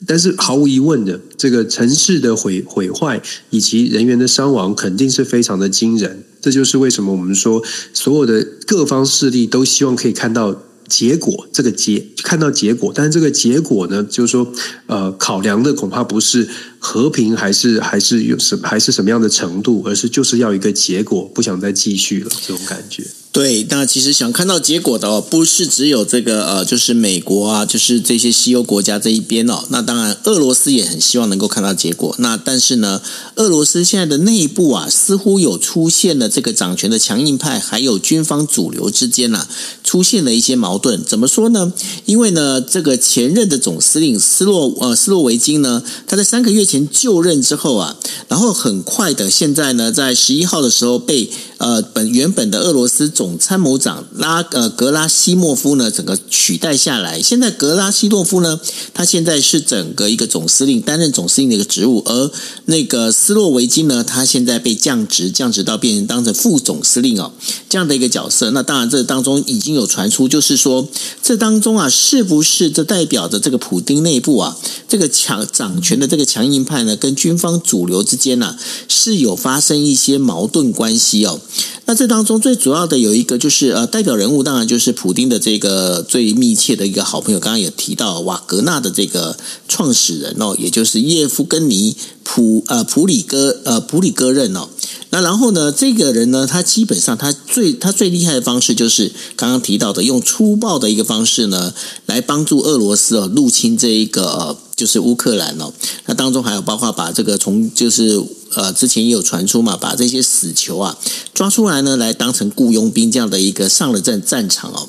[0.06, 6.22] 但是毫无疑问的，这个城市的毁毁坏以及人员的伤亡肯定是非常的惊人。
[6.40, 7.62] 这就是为什么我们说，
[7.94, 10.62] 所有的各方势力都希望可以看到。
[10.88, 14.52] 结果这个结看到结果，但是这个结果呢，就是说，
[14.86, 23.04] 呃，考量的恐怕不是和平，还是还是有什还是什么样的程度，而是就是要一个结果，不想再继续了这种感觉。
[23.36, 29.62] 对，那其实想看到结果的哦，不是只有这个呃，就是美国啊，就是这些西欧国家这一边哦。
[29.68, 32.14] 那当然，俄罗斯也很希望能够看到结果。
[32.18, 33.02] 那但是呢，
[33.34, 39.46] 俄罗斯现在的内部啊，似乎有出现了这个掌权的强硬派，还有军方主流之间呐、
[39.84, 41.04] 出现了一些矛盾。
[41.04, 41.74] 怎么说呢？
[42.06, 57.20] 因为呢，这个前任的总司令斯洛呃斯洛维金呢，他在三个月前就任之后啊，然后很快的，现在呢，在十一号的时候被呃本原本的俄罗斯总总参谋长拉呃格拉西莫夫呢，整个取代下来。
[57.20, 58.60] 现在格拉西莫夫呢，
[58.94, 62.04] 他现在是整个一个总司令，担任总司令的一个职务。
[62.06, 62.30] 而
[62.66, 67.32] 那个斯洛维金呢，他现在被降职，降职到变成当成副总司令哦，
[67.68, 68.52] 这样的一个角色。
[68.52, 70.86] 那当然，这当中已经有传出，就是说
[71.20, 81.40] 这当中啊，是不是这代表着这个普丁内部啊，这个强掌权的这个强硬派呢，跟军方主流之间呢、是有发生一些矛盾关系哦。
[81.88, 94.68] 那这当中最主要的有一个就是呃代表人物，当然就是普丁的这个最密切的一个好朋友，刚刚也提到瓦格纳的这个创始人哦，也就是叶夫根尼普呃普里戈呃普里戈任哦。
[95.10, 101.72] 那然后呢，这个人呢，他基本上他最他最厉害的方式就是刚刚提到的，用粗暴的一个方式呢，
[102.06, 105.72] 来帮助俄罗斯哦入侵这一个呃就是乌克兰哦。
[106.06, 108.22] 那当中还有包括把这个从就是。
[108.56, 110.96] 呃，之前也有传出嘛，把这些死囚啊
[111.34, 114.88] 抓出来呢，来当成雇佣兵这样的一个上了战战场哦。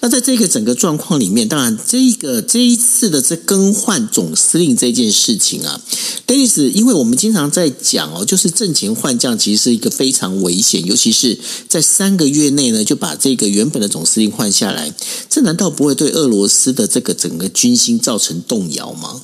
[0.00, 5.80] 那在这个整个状况里面，当然这个这一次的这更换总司令这件事情啊
[6.26, 14.92] ，Dennis，因为我们经常在讲哦，就是阵前换将其实是一个非常危险，尤其是在三个月内呢就把这个原本的总司令换下来，
[15.30, 19.22] 这难道不会对俄罗斯的这个整个军心造成动摇吗？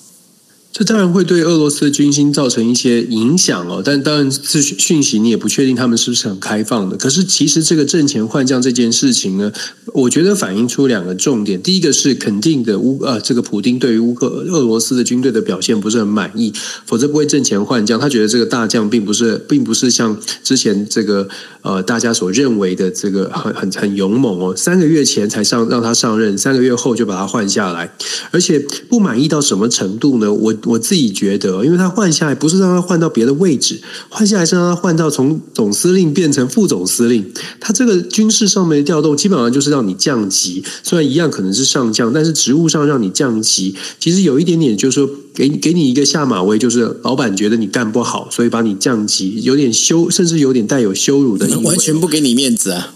[0.72, 6.96] 这当然会对俄罗斯的军心造成一些影响哦，但当然是讯息你也不确定他们是不是很开放的。
[6.96, 9.52] 可是其实这个阵前换将这件事情呢，
[9.92, 11.62] 我觉得反映出两个重点。
[11.62, 16.50] 第一个是肯定的乌呃，这个普丁对于乌克俄罗斯的军队的表现不是很满意，
[16.86, 18.00] 否则不会阵前换将。
[18.00, 21.28] 他觉得这个大将并不是并不是像之前这个
[21.60, 27.94] 呃大家所认为的这个很很很勇猛哦，三个月前才上让他上任，三个月后就把他换下来，
[28.30, 28.58] 而且
[28.88, 30.32] 不满意到什么程度呢？
[30.32, 30.54] 我。
[30.64, 37.32] 我自己觉得，因为他换下来不是让他换到别的位置，换下来是让他换到从总司令变成副总司令。
[37.60, 40.62] 他这个军事上面的调动，基本上就是让你降级。
[40.82, 52.94] 虽然一样可能是上将，但是职务上让你降级，其实有一点点就是说，给给你一个下马威，就是老板觉得你干不好，所以把你降级，有点羞，甚至有点带有羞辱的意味，完全不给你面子啊。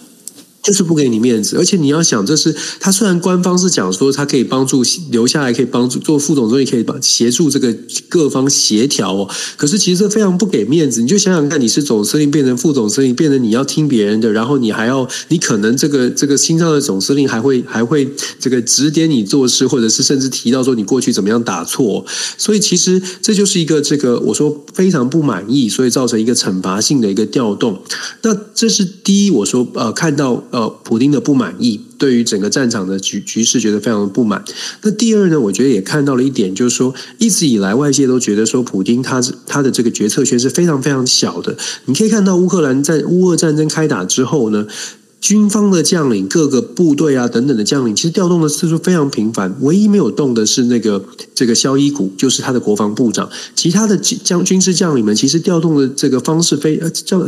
[0.67, 7.73] 就是不给你面子，而且你要想，这是他虽然官方是讲说他可以帮助留下来，可以帮助做副总统，也可以帮协助这个
[8.09, 9.31] 各方协调哦。
[9.57, 11.01] 可是其实非常不给面子。
[11.01, 22.05] 你就想想看，你是总司令变成副总司令，变成你要听别人的，然后你还要，你可能这个这个新上的总司令还会还会这个指点你做事，或者是甚至提到说你过去怎么样打错。
[22.37, 27.81] 所以其实这就是一个这个我说非常不满意，所以造成一个惩罚性的一个调动。
[28.23, 30.43] 那这是第一，我说呃看到。
[30.57, 34.43] 呃，普丁的不满意，对于整个战场的局局势觉得非常的不满。
[34.81, 41.55] 那第二呢，我觉得也看到了一点，就是说一直以来外界都觉得说，普丁他他的这个决策权是非常非常小的。
[41.85, 44.67] 你可以看到乌克兰在乌俄战争开打之后呢。
[45.19, 49.57] 军方的将领、各个部队啊等等的将领，其实调动的次数非常频繁。
[49.63, 51.03] 唯一没有动的是那个
[51.35, 53.29] 这个肖伊古，就是他的国防部长。
[53.55, 57.27] 其他的将军事将领们，其实调动的这个方式非呃叫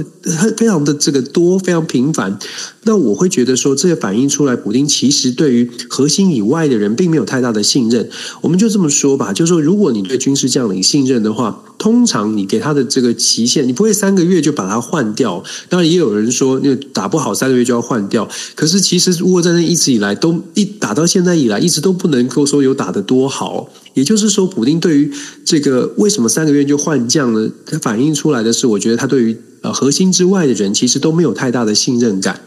[0.56, 2.38] 非常的这个多，非常频繁。
[2.84, 8.08] 那我会觉得说，这也反映出来，普丁其实对于核心以外的人，并没有太大的信任。
[8.42, 15.42] 我们就这么说吧，就是说，如果你对军事将领信任的话，通常你给他的这个期限，你不会三个月就把他换掉。
[15.68, 17.77] 当然，也有人说，因为打不好三个月就要。
[17.80, 23.68] 换掉，可是其实乌俄战争一直以来都一打到现在以来，一直都不能够说有打得多好。
[23.94, 25.12] 也就是说，普丁对于
[25.44, 27.50] 这个为什么三个月就换将呢？
[27.66, 32.40] 它反映出来的是，我觉得他对于呃核心之外的人，其实都没有太大的信任感。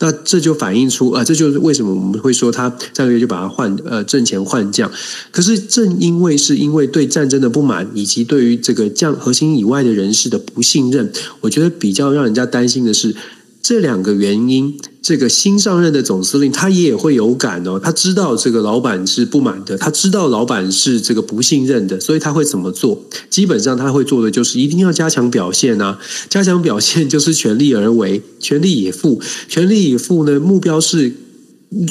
[0.00, 4.90] 那这就反映出啊、这就是为什么我们会说他三个月就把他换呃挣钱换将。
[5.30, 13.16] 可是正因为是因为对战争的不满，以及对于这个将核心以外的人士的不信任，我觉得比较让人家担心的是。
[13.60, 23.04] 这两个原因，这个新上任的总司令他也会有感哦，他知道这个老板是不满的，他知道老板是这个不信任的，所以他会怎么做？
[23.28, 25.98] 基本上他会做的就是一定要加强表现啊，
[26.30, 31.12] 加强表现就是全力而为，全力以赴，全力以赴呢，目标是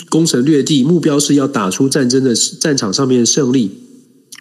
[0.09, 3.69] 攻城略地，目标是要打出战争的战场上面的胜利。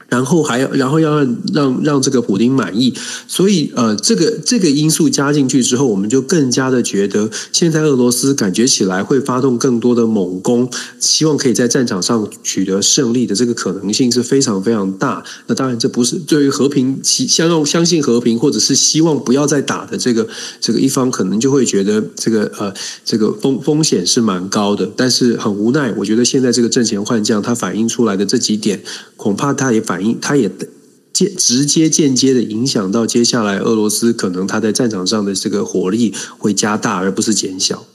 [0.08, 2.94] 然后还要，然后要让让让这个普丁满意，
[3.26, 10.70] 所以呃，这个这个因素加进去之后，我们就更加的觉得，现在俄罗斯感觉起来会发动更多的猛攻，
[11.00, 15.24] 希望可以在战场上取得胜利的这个可能性是非常非常大。
[15.48, 20.28] 那当然，这不是对于和平，相让相信和平或者是希望不要再打的这个
[20.60, 22.72] 这个一方，可能就会觉得这个呃
[23.04, 24.88] 这个风风险是蛮高的。
[24.96, 28.80] 但是很无奈，我觉得现在这个阵前换将，它反映出来的这几点，
[29.16, 29.95] 恐怕它也反。
[29.96, 30.50] 反应，它也
[31.14, 37.86] 间直接间接的影响到接下来俄罗斯可能他在战场上的这个火力会加大，而不是减小。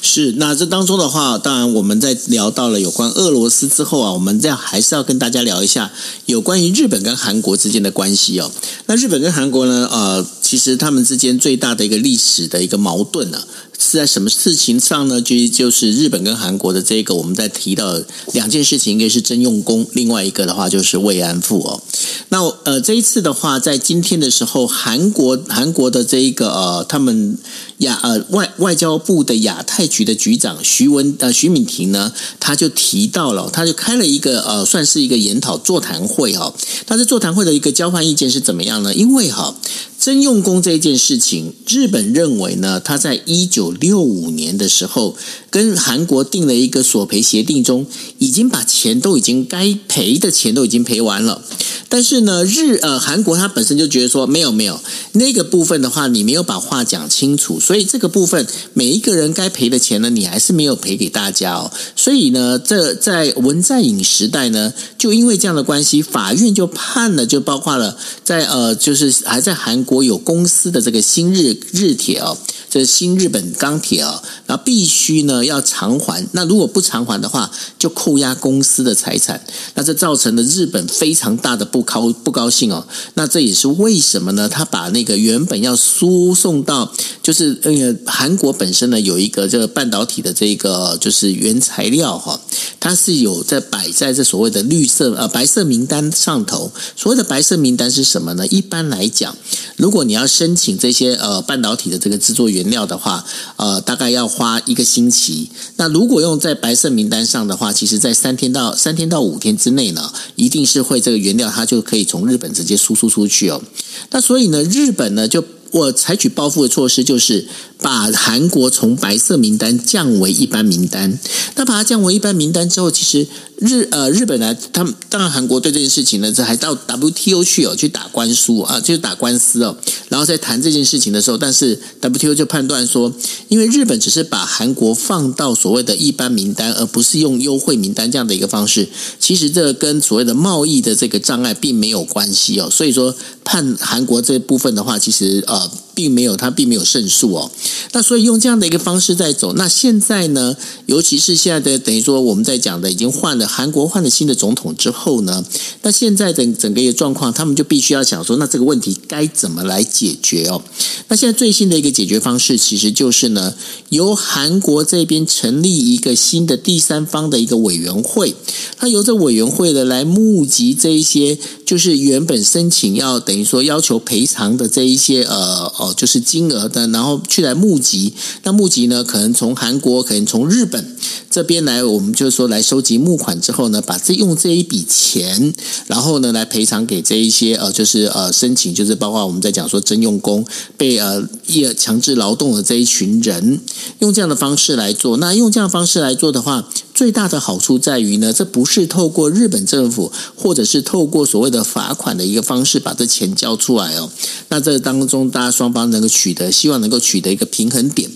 [0.00, 5.90] 是，那这当中的话，当然我们在聊到了有关俄罗斯之后啊，我们这样还是要跟大家聊一下
[6.26, 8.52] 有关于日本跟韩国之间的关系哦。
[8.86, 13.46] 那日本跟韩国呢，呃，其实他们之间最大的一个历史的一个矛盾呢、啊。
[13.78, 15.20] 是在什么事情上呢？
[15.20, 17.94] 就就是日本跟韩国的这个，我们在提到
[18.32, 21.82] 两件事情，一个是征用工，另外一个的话就是慰安妇哦。
[22.30, 27.36] 那呃，这一次的话，在今天的时候，韩国韩国的这一个呃，他们
[27.78, 36.54] 亚呃外外交部的亚太局的局长徐文呃徐敏婷呢，他就提到了，他就开了一个呃，算是一个研讨座谈会哈。
[36.86, 38.94] 但是座谈会的一个交换意见是怎么样呢？
[38.94, 39.54] 因为哈。
[39.98, 45.16] 征用工这件事情，日本认为呢，他在一九六五年的时候
[45.50, 47.86] 跟韩国订了一个索赔协定中，
[48.18, 51.42] 已经把钱都已经该赔的钱都已经赔完了。
[51.88, 54.80] 但是呢，日呃韩国他本身就觉得说，没有没有
[55.12, 61.70] 那个部分的话，你没有把话讲清楚，所以这个部分每一个人该赔的钱呢，你还是没有赔给大家哦。
[61.94, 72.36] 所以呢，这在文在寅时代呢，就因为这样的关系，法院就判了，就包括了在呃，就是还在韩国有公司的这个新日日铁哦。
[72.68, 76.26] 这新日本钢铁啊，那必须呢要偿还。
[76.32, 79.40] 那如果不偿还的话，就扣押公司的财产。
[79.74, 82.86] 那这造成了日本非常大的不高不高兴哦。
[83.14, 84.46] 那这也是为什么呢？
[84.46, 92.38] 他把那个原本要输送到，就是呃韩国本身呢有一个这个半导体的这个就是原材料哈，
[92.80, 96.70] 它是有在摆在这所谓的绿色呃白色名单上头。
[96.94, 98.46] 所谓的白色名单是什么呢？
[98.48, 99.34] 一般来讲，
[99.76, 103.24] 如果你要申请这些呃半导体的这个制作原料的话，
[103.56, 105.50] 呃，大概要花一个星期。
[105.76, 113.62] 那如果用在白色名单上的话，其实，在三天到三天到五天之内呢，一定是会这个原料它就可以从日本直接输出出去哦。
[114.10, 117.46] 那所以呢，日本呢就我采取报复的措施，就是
[117.80, 121.18] 把韩国从白色名单降为一般名单。
[121.56, 123.26] 那把它降为一般名单之后，其实。
[123.58, 129.74] 日呃，日本呢，他们当然韩国对这件事情呢，这还到 WTO 去哦，去打官司啊，就是打官司哦，
[130.10, 133.10] 然后在谈这件事情的时候，但是 WTO 就判断说，
[133.48, 138.88] 因为日本只是把韩国放到所谓的一般名单，而不是用优惠名单这样的一个方式，
[139.18, 145.70] 其实这跟所谓的贸易的这个障碍并没有关系哦，所以说判韩国这部分的话，其实呃。
[145.96, 147.50] 并没有，他并没有胜诉哦。
[147.92, 149.54] 那所以用这样的一个方式在走。
[149.54, 155.42] 那现在呢，尤其是现在的等于说我们在讲的已经换了韩国换了新的总统之后呢，
[155.80, 160.62] 那现在整整个一个状况，他们就必须要想说，那这个问题该怎么来解决哦？
[161.08, 163.54] 那现在最新的一个解决方式，其实就是呢，
[163.88, 168.34] 由韩国这边成立一个新的第三方的一个委员会，
[168.76, 175.85] 他由这委员会的来募集这一些，就是原本申请要等于说要求赔偿的这一些呃。
[175.94, 178.12] 就是金额的，然后去来募集。
[178.42, 180.96] 那募集呢，可能从韩国，可能从日本
[181.30, 185.52] 这边来，我们就是说来收集募款之后呢，把这用这一笔钱，
[185.86, 190.44] 然后呢来赔偿给这一些呃，就是呃申请，就是包括我们在讲说征用工
[190.76, 193.60] 被呃业强制劳动的这一群人，
[193.98, 195.16] 用这样的方式来做。
[195.18, 204.10] 那用这样的方式来做的话，最大的好处在于呢，这不是透过日本政府，或者是透过所谓的罚款的一个方式把这钱交出来哦。
[204.48, 208.10] 那这当中，大家双方能够取得，希望能够取得一个平衡点。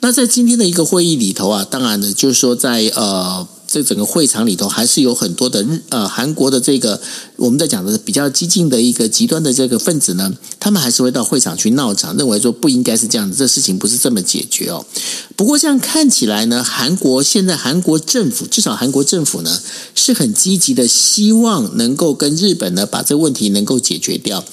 [0.00, 3.46] 那在今天的一个会议里头啊，当然呢，就是说在呃。
[3.66, 7.00] 这整个会场里头还是有很多的日呃韩国的这个
[7.36, 14.86] 我们在讲的比较激进的一个极端的这个分子呢，他们还是会到会场去闹场，认为说不应该是这样子，这事情不是这么解决哦。
[15.34, 19.60] 不过这样看起来呢，韩国现在韩国政府至少韩国政府呢
[19.94, 24.44] 是很积极的，希望能够跟日本呢把这个问题能够解决掉。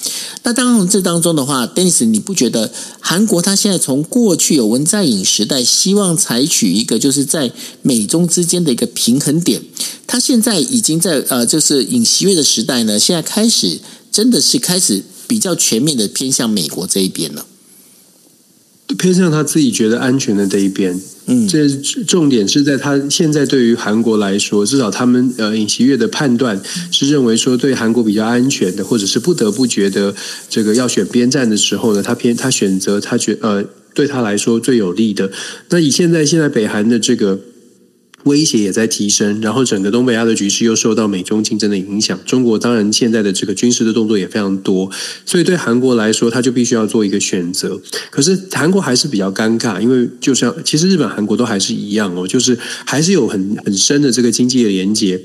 [0.42, 7.52] 那当然这当中的话，Denis，你不觉得韩国他现在从过去有文在寅时代，希望采取一个就是在
[7.82, 9.62] 美中之间的一个平衡点，
[10.12, 13.78] 他现在已经在呃，就是尹锡悦的时代呢，现在开始
[14.10, 17.46] 真的是开始比较全面的偏向美国这一边了。
[18.98, 21.00] 偏向他自己觉得安全的这一边。
[21.24, 21.66] 嗯，这
[22.06, 26.60] 重点是在他现在对于韩国来说，至少他们呃尹锡悦的判断
[26.90, 30.14] 是认为说对韩国比较安全的，或者是不得不觉得
[30.50, 35.32] 这个要选边站的时候呢，他偏他选择他觉呃对他来说最有利的。
[35.70, 37.40] 那以现在现在北韩的这个。
[38.24, 42.18] 威胁也在提升，然后整个东北亚的局势又受到美中竞争的影响。
[42.24, 44.90] 中国当然现在的这个军事的动作也非常多，
[45.26, 47.80] 所以对韩国来说，他就必须要做一个选择。
[48.10, 55.20] 可是韩国还是比较尴尬，因为就像其实日本、韩国都还是一样哦，就是还是有很很深的这个经济的连接。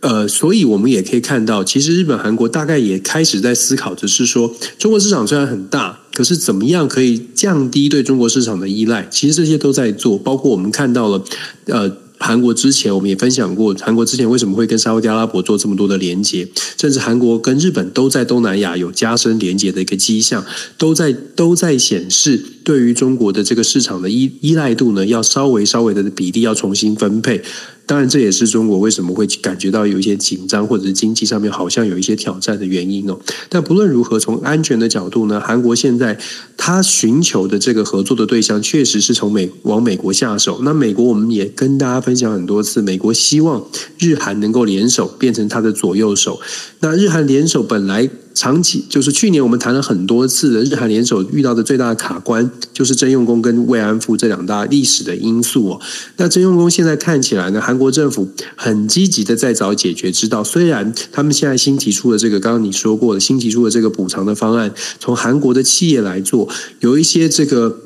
[0.00, 9.08] 呃，所以我们也可以看到，其实日本、韩国大概也开始在思考的是说，中国市场虽然很大，可是怎么样可以降低对中国市场的依赖？
[9.10, 11.24] 其实这些都在做，包括我们看到了，
[11.66, 11.96] 呃。
[12.18, 16.46] 韩国之前我们也分享过，韩国之前为什么会跟沙特阿拉伯做这么多的连接，
[16.78, 20.44] 甚至韩国跟日本都在东南亚有加深连接的一个迹象，
[20.76, 27.42] 都在都在显示对于中国的这个市场的依依赖度呢，要稍微稍微的比例要重新分配。
[27.88, 33.18] 当然，这也是中国为什么会感觉到有一些紧张，或者是经济上面好像有一些挑战的原因哦。
[33.48, 36.18] 但不论如何，从安全的角度呢，韩国现在
[36.56, 40.60] 他寻求的这个合作的对象，确实是从美往美国下手。
[40.62, 43.66] 那美国我们也跟大家分享很多次，美国希望
[43.98, 46.38] 日韩能够联手，变成他的左右手。
[46.80, 48.10] 那日韩联手本来。
[48.34, 55.80] 长期就是去年我们谈了很多次的日韩联手遇到的最大的卡关，就是征用工跟慰安妇这两大历史的因素哦。
[56.16, 60.44] 那征用工现在看起来呢，韩国政府很积极的在找解决之道。
[60.44, 66.48] 虽然他们现在新提出的这个，刚刚你说过的，新提出的这个补偿的方案，从韩国的企业来做，
[66.80, 67.80] 有一些这个。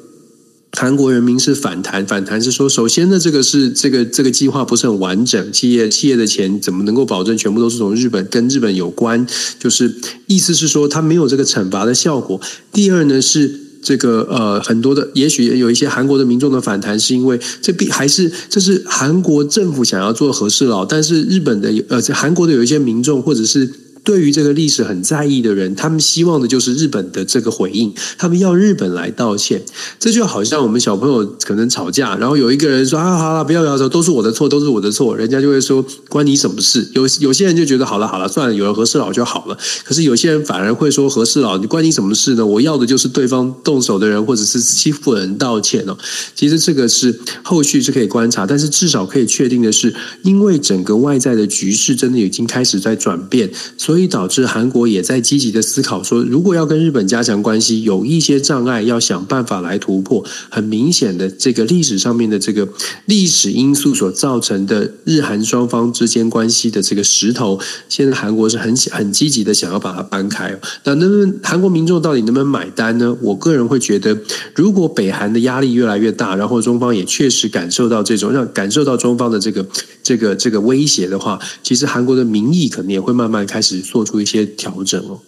[0.75, 9.27] 韩国人民是反弹，反弹是说，首先呢，这个是这个这个计划不是很完整，企业企业的钱怎么能够保证全部都是从日本跟日本有关？
[9.59, 9.95] 就是
[10.27, 12.41] 意思是说，它没有这个惩罚的效果。
[12.73, 23.71] 第二呢，是这个呃很多的，也许有一些韩国的民众的反弹，是因为这必还是这是韩国政府想要做和事佬，但是日本的呃韩国的有一些民众或者是。
[24.05, 29.63] 对于这个历史很在意的人，他们希望的就是日本的这个回应，他们要日本来道歉。
[29.99, 36.89] 这就好像我们小朋友可能吵架，然后有一个人说啊，好了，不要不要说，都是我的错，都是我的错，人家就会说关你什么事？
[36.95, 39.57] 有有些人就觉得好了好了，算了，有人和事佬就好了。
[39.85, 42.45] 可是有些人反而会说和事佬，你关你什么事呢？
[42.45, 45.97] 我要的就是对方动手的人或者是欺负人道歉哦。
[46.35, 49.95] 其实这个是后续是可以观察，但是至少可以确定的是，
[50.25, 53.49] 因为整个外在的局势真的已经开始在转变。
[53.93, 60.25] 所以导致韩国也在积极的思考说，如果要跟日本加强关系，有一些障碍要想办法来突破。
[60.49, 62.67] 很明显的，这个历史上面的这个
[63.05, 70.59] 历史因素所造成的日韩双方之间关系的这个石头，现在韩国是很很积极的想要把它搬开。
[70.85, 73.15] 那能不能韩国民众到底能不能买单呢？
[73.21, 74.17] 我个人会觉得，
[74.55, 79.63] 如果北韩的压力越来越大，然后中方也确实感受到这种让感受到中方的这个
[80.03, 83.81] 这个这个威胁的话，其实韩国的民意可能也会慢慢开始。
[83.93, 85.21] 做出一些调整哦。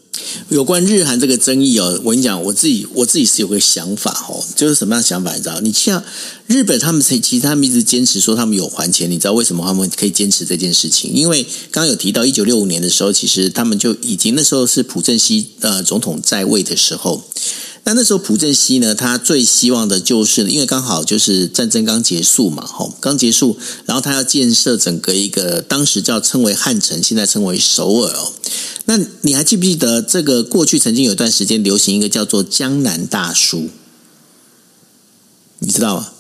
[0.49, 5.35] 有关日韩这个争议哦，我跟你讲，我自己我自己是有个想法哦，就是什么样的想法？
[5.35, 5.61] 你知道？
[5.61, 6.03] 你像
[6.47, 11.13] 日本，他们其实他们一直坚持说他们有还钱，你知道为什么他们可以坚持这件事情？
[11.13, 17.23] 因为刚刚有提到一九六五年的时候，其实他们就已经那时候是朴正熙呃总统在位的时候。
[17.87, 28.33] 那那时候朴正熙呢，他最希望的就是，因为刚好就是战争刚结束嘛，吼，刚结束，然后他要建设整个一个当时叫称为汉城，现在称为首尔哦。
[28.87, 33.69] 那你还记不记得这个过去曾经有一段时间流行一个叫做江南大叔，
[35.59, 36.14] 你知道吗？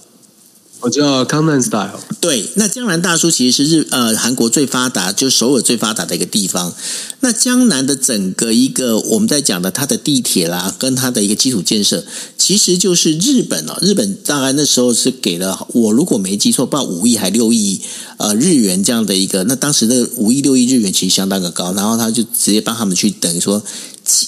[0.84, 1.98] 我知道江南 style。
[2.20, 6.74] 对，那江南大叔其实是日呃韩国最发达，就首尔最发达的一个地方。
[7.20, 12.04] 那江南的整个一个我们在讲的它的地铁啦，跟它的一个基础建设，
[12.36, 13.78] 其实就是日本哦。
[13.80, 17.80] 日本大概那时候是给了我如果没记错，报五亿还六亿
[18.18, 19.44] 呃日元这样的一个。
[19.44, 23.62] 那当时的五亿六亿日元其实相当的高，然后他就直接帮他们去等于说。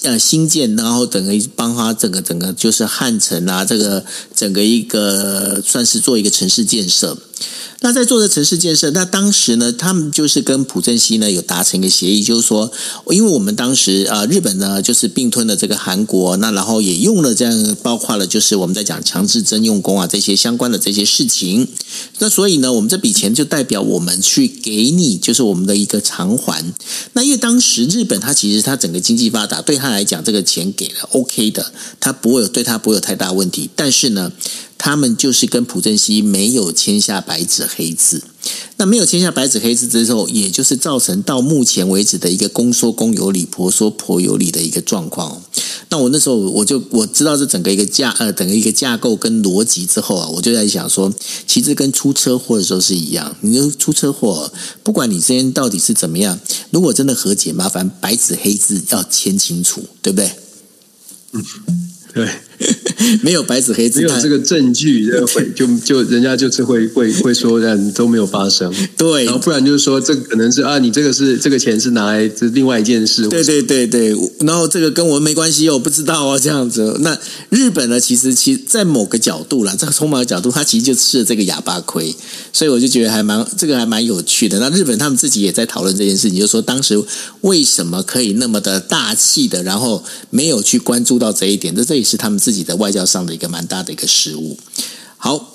[0.02, 4.04] 呃，新建，然后整个帮他整个整个就是汉城啊，这个
[4.34, 7.18] 整个一个算是做一个城市建设。
[7.80, 12.72] 那在做的城市建设，那当时呢，他们就是跟朴正熙呢有达成一个协议，就是说，
[13.10, 21.68] 因为我们当时、呃，日本呢就是并吞了这个韩国，那然后也用了这样，包括了就是我们在讲强制征用工啊这些相关的这些事情。
[22.18, 26.64] 那所以呢，我们这笔钱就代表我们去给你，就是我们的一个偿还。
[27.12, 33.68] 那因为当时日本它其实它整个经济发达，对他来讲这个钱给了 OK 的，他不会有对他不会有太大问题。
[33.76, 34.32] 但是呢。
[34.78, 38.22] 他们就是跟朴正熙没有签下白纸黑字，
[38.76, 45.42] 那没有签下白纸黑字之后，也就是造成到目前为止的一个公说公有理，婆说婆有理的一个状况。
[45.88, 51.12] 那我那时候我就我知道这整个一个架呃，整个一个架构跟逻辑之后啊，我就在想说，
[51.46, 53.34] 其实跟出车祸的时候是一样。
[53.40, 54.52] 你就出车祸，
[54.82, 56.38] 不管你之间到底是怎么样，
[56.70, 60.30] 如果真的和解，麻烦白纸黑字要签清楚，对不对？
[61.32, 61.44] 嗯，
[62.12, 62.28] 对。
[63.22, 68.72] 没有白纸黑字，没有这个证据，会就 就人家就是会会会说，但都没有发生。
[68.96, 73.28] 对，然后不然就是说，这可能是啊，你这个是这个钱是拿来这另外一件事。
[73.28, 76.96] 对对对对，然后这个跟我们没关系，我不知道哦，这样子。
[77.00, 77.18] 那
[77.50, 78.00] 日本呢？
[78.00, 82.14] 其实其在某个角度啦，这个从某个角度，他其实就吃了这个哑巴亏，
[82.52, 84.58] 所以我就觉得还蛮这个还蛮有趣的。
[84.60, 87.02] 那日本他们自己也在讨论这件事情，就是说当时
[87.40, 92.96] 为什么可以那么的大气的，然后没有去关注到这一点，这这也是他们自己的外。
[92.96, 94.58] 交上的一个蛮大的一个失误。
[95.26, 95.52] 好，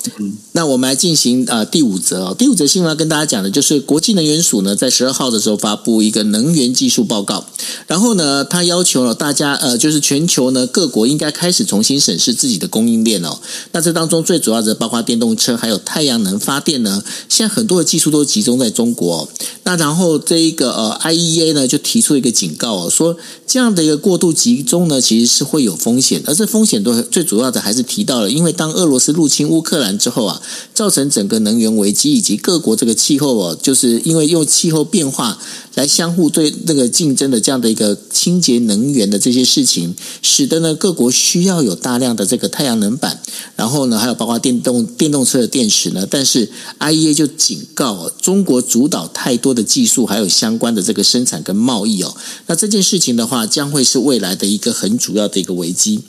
[0.52, 2.36] 那我们来进行啊、呃、第五则哦。
[2.38, 7.46] 第五则新闻要跟大家讲的就是国际能源署呢，在十二号的时候发布一个能源技术报告，
[7.86, 13.38] 然后呢，他要求了大家呃，就是全球呢各国应该开始重新审视自己的供应链哦。
[13.70, 19.28] 那这当中最主要的包括电动车还有太阳能发电呢，现在很多的技术都集中在中国哦。
[19.62, 23.16] 那然后这一个呃 IEA 呢就提出一个警告哦，说
[23.46, 29.61] 这样的一个过度集中呢，其实是会有风险，而这风险都最主要的还是提到了，因为当俄罗斯入侵乌。
[29.62, 30.42] 乌克兰之后啊，
[30.74, 35.38] 造成整个能源危机，以及各国这个气候哦，就是因为用气候变化
[35.76, 43.22] 来相互对那个竞争的这样的一个清洁能源的这些事情，使得呢各国需要有大量的这个太阳能板，
[43.54, 46.04] 然后呢还有包括电动电动车的电池呢。
[46.10, 46.50] 但是
[46.80, 52.12] IEA 就警告中国主导太多的技术，还有相关的这个生产跟贸易哦，
[52.48, 56.00] 那这件事情的话，将会是未来的一个很主要的一个危机。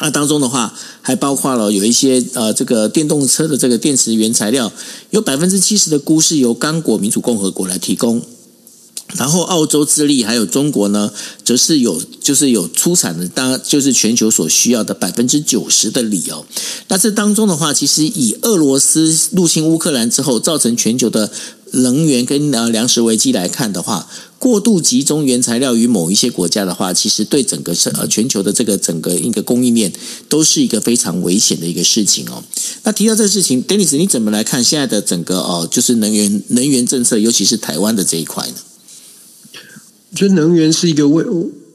[0.00, 4.72] 那当中的话，还包括了有一些呃，这个电动车的这个电池原材料，
[5.10, 8.22] 有百分之七十的钴是由刚果民主共和国来提供，
[9.14, 11.12] 然后澳洲、智利还有中国呢，
[11.44, 16.46] 则是有就是有出产的，当就是全球所需要的百分之九十的锂哦。
[16.88, 21.30] 那这当中的话，其实以俄罗斯入侵乌克兰之后，造成全球的
[21.72, 24.08] 能源跟呃粮食危机来看的话。
[24.38, 29.92] 过度集中原材料于某一些国家的话，其实对整个呃全球的这个整个一个供应链
[30.30, 32.42] 都是一个非常危险的一个事情哦。
[32.84, 38.54] 那提到这个事情，Dennis，你怎么来看现在的整个哦，就是能源能源政策，尤其是台湾的这一块呢？
[40.20, 41.24] 就能源是一个未。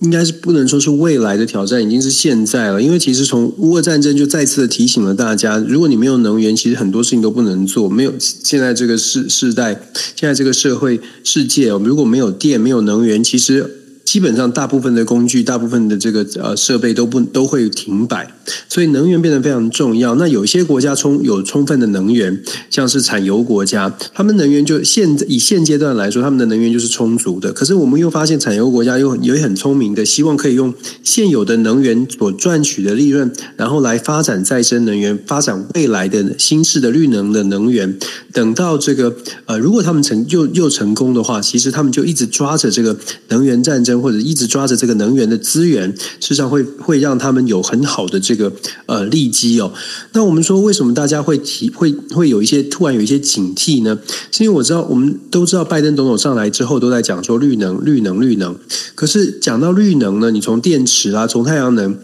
[0.02, 2.82] 应该是不能说是未来的挑战，已经是现在了。
[2.82, 7.90] 因为其实从乌俄战争就再次的提醒了大家，如果你没有能源，其实很多事情都不能做。
[7.90, 13.85] 没有现在这个世世代，现在这个社会世界，如果没有电，没有能源，其实。
[14.06, 18.32] 基本上，大部分的工具、大部分的这个呃设备都不都会停摆，
[18.70, 20.16] 所以能源变得非常重要。
[20.16, 27.52] 那有些国家充有充分的能源，像是产油国家，他们能源就现以现阶段来说，他们的能源就是充足的。
[27.52, 37.98] 可是我们又发现，产油国家又也很聪明的，希望可以用现有的能源所赚取的利润，然后来发展再生能源，发展未来的新式的绿能的能源。
[38.32, 42.96] 等到这个呃，如果他们成又又成功的话，其实他们就一直抓着这个
[43.30, 43.95] 能源战争。
[44.02, 48.52] 或者一直抓着这个能源的资源，事实上会会让他们有很好的这个
[48.86, 49.72] 呃利基哦。
[50.14, 53.98] 那我们说，为什么大家会提会会有一些突然有一些警惕呢？
[54.32, 58.56] 是因为我知道我们都知道，拜登总统上来之后都在讲说绿能、绿能、绿能。
[58.96, 61.98] 可是讲到绿能呢，你从电池啊，从太阳能，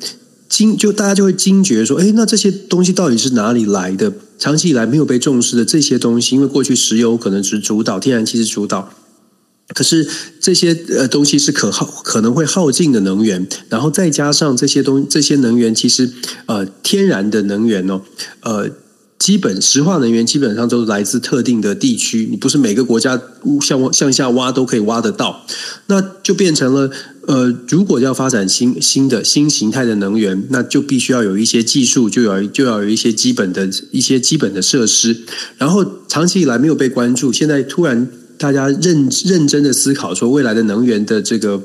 [0.50, 4.12] 惊就大家就会惊觉说，诶，那这些东西到底是哪里来的？
[4.38, 8.90] 长期以来没有被重视的这些东西，因为过去石油可能是主导，天然气是主导。
[9.74, 10.08] 可是
[10.40, 16.10] 这些呃东西是可耗可能会耗尽的能源，然后再加上这些东这些能源，其实
[16.46, 18.02] 呃天然的能源哦，
[18.42, 18.70] 呃
[19.18, 23.22] 基本石化能源基本上都是来自特定的地区，你不是每个国家
[23.62, 25.46] 向向下挖都可以挖得到，
[25.88, 26.90] 那就变成了
[27.28, 35.16] 呃如果要发展新新的新形态的能源，那就必须要有一些技术，就要就要有一些基本的一些基本的设施，
[35.58, 38.10] 然后长期以来没有被关注，现在突然。
[38.42, 41.62] 大家认认真的思考说未来的能源的这个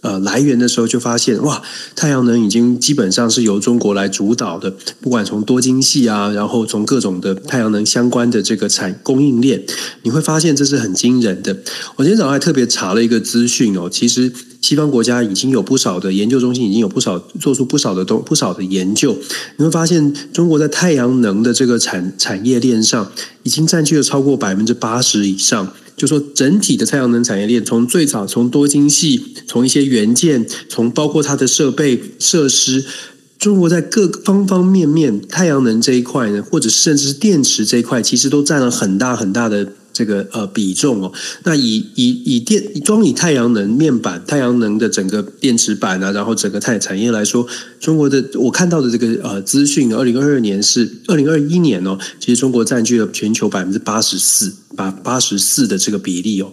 [0.00, 1.62] 呃来源的时候，就发现哇，
[1.94, 9.62] 太阳能已经基本上是由中国来主导的，不管从多晶矽啊，然后从各种的太阳能相关的这个产供应链，
[10.02, 11.54] 你会发现这是很惊人的。
[11.96, 19.14] 我今天早上还特别查了一个资讯哦，其实西方国家已经有不少的研究中心，已经有不少做出不少的东不少的研究，
[19.58, 23.12] 你会发现中国在太阳能的这个产产业链上，
[23.42, 25.70] 已经占据了超过百分之八十以上。
[25.96, 32.84] 就说整体的太阳能产业链，从最早从多晶系，从一些元件，从包括它的设备设施，
[33.38, 41.10] 中国在各方方面面太阳能这一块呢，或者甚至是电池这一块，其实都占了很大很大的这个呃比重哦。
[41.44, 47.46] 那以以以电装以太阳能面板、太阳能的整个电池板啊，然后整个太产业来说，
[47.80, 56.52] 中国的我看到的这个呃资讯，二零二二年是二零二一年哦，其实中国占据了全球百分之八十四，八八十四的这个比例哦。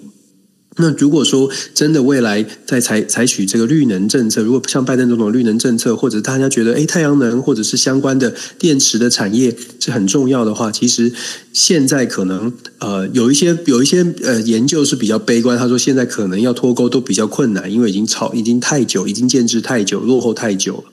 [0.77, 11.11] 那如果说真的未来在采采取这个绿能政策，如果像拜登总统绿能政策，或者大家觉得诶太阳能或者是相关的电池的产业是很重要的话，其实
[11.51, 20.83] 现在可能呃有一些有一些呃研究是比较悲观，他说现在可能要脱钩都比较困难，因为已经超已经太久，已经建制太久，落后太久了。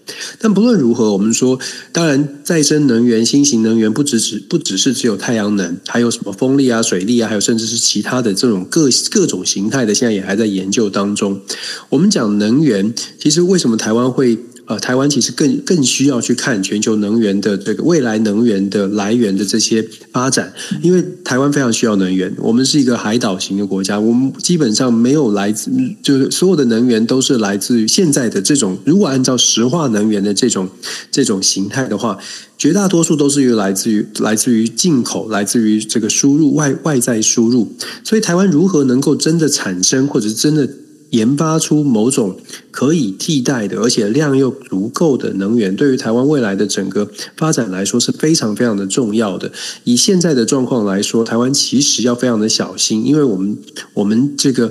[0.41, 1.57] 但不论如何，我们说
[1.93, 9.68] 当然再生能源、新型能源不只只不只是只有太阳能，还有什么风力啊、水力啊，还有甚至是其他的这种各各种型。
[9.69, 11.41] 态的现在也还在研究当中。
[11.89, 14.39] 我们讲能源，其实为什么台湾会
[14.69, 20.53] 呃，台湾其实更更需要去看全球能源的这个未来能源的来源的这些发展，
[20.83, 22.33] 因为台湾非常需要能源。
[22.39, 25.71] 我们是一个海岛型的国家，我们基本上没有来自，
[26.03, 28.77] 就是所有的能源都是来自于现在的这种。
[28.85, 30.69] 如果按照石化能源的这种
[31.11, 32.19] 这种形态的话。
[32.59, 37.73] 绝大多数都是于来自于来自于进口，来自于这个输入外外在输入。
[38.03, 40.69] 所以台湾如何能够真的产生，或者是真的
[41.11, 42.39] 研发出某种
[42.71, 49.51] 可以替代的，而且量又足够的能源，对于台湾未来的整个发展来说是非常非常的重要的。
[49.85, 53.59] 以现在的状况来说，台湾其实要非常的小心，因为我们
[53.95, 54.69] 我们这个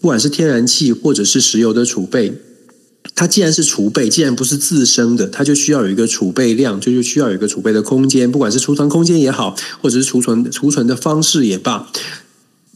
[0.00, 2.32] 不管是天然气或者是石油的储备。
[3.14, 11.90] 它既然是储备，既然不是自生的，它就需要有一个储备量，就就需要有一个储备的空间，不管是储存空间也好，或者是储存储存的方式也罢，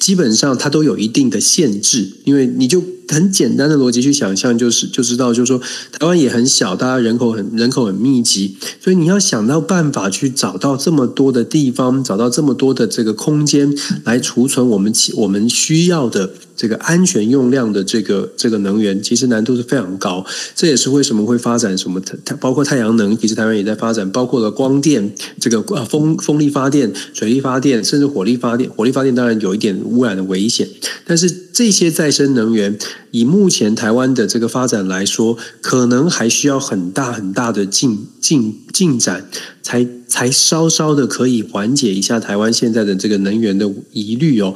[0.04, 2.84] 基本上它都有一定的限制，因为你就。
[3.08, 5.58] 很简单的逻辑去想象，就是就知道，就是说
[5.92, 13.74] 台湾也很小，大家人口很人口很密集，所以你要想到办法去找到这么多的地方，找到这么多的这个空间
[14.04, 20.24] 来储存我们我们需要的这个安全用量的这个这个能源，其实难度是非常高。
[20.54, 28.70] 这也是为什么会发展什么太包括太阳能，其实台湾也在发展，包括了光电这个呃风风力发电、水力发电，甚至火力发电。
[28.70, 30.68] 火力发电当然有一点污染的危险，
[31.06, 32.76] 但是这些再生能源。
[33.10, 39.28] 以目前台湾的这个发展来说，可能还需要很大很大的进进进展，
[39.62, 44.54] 才才稍稍的可以缓解一下台湾现在的这个能源的疑虑哦。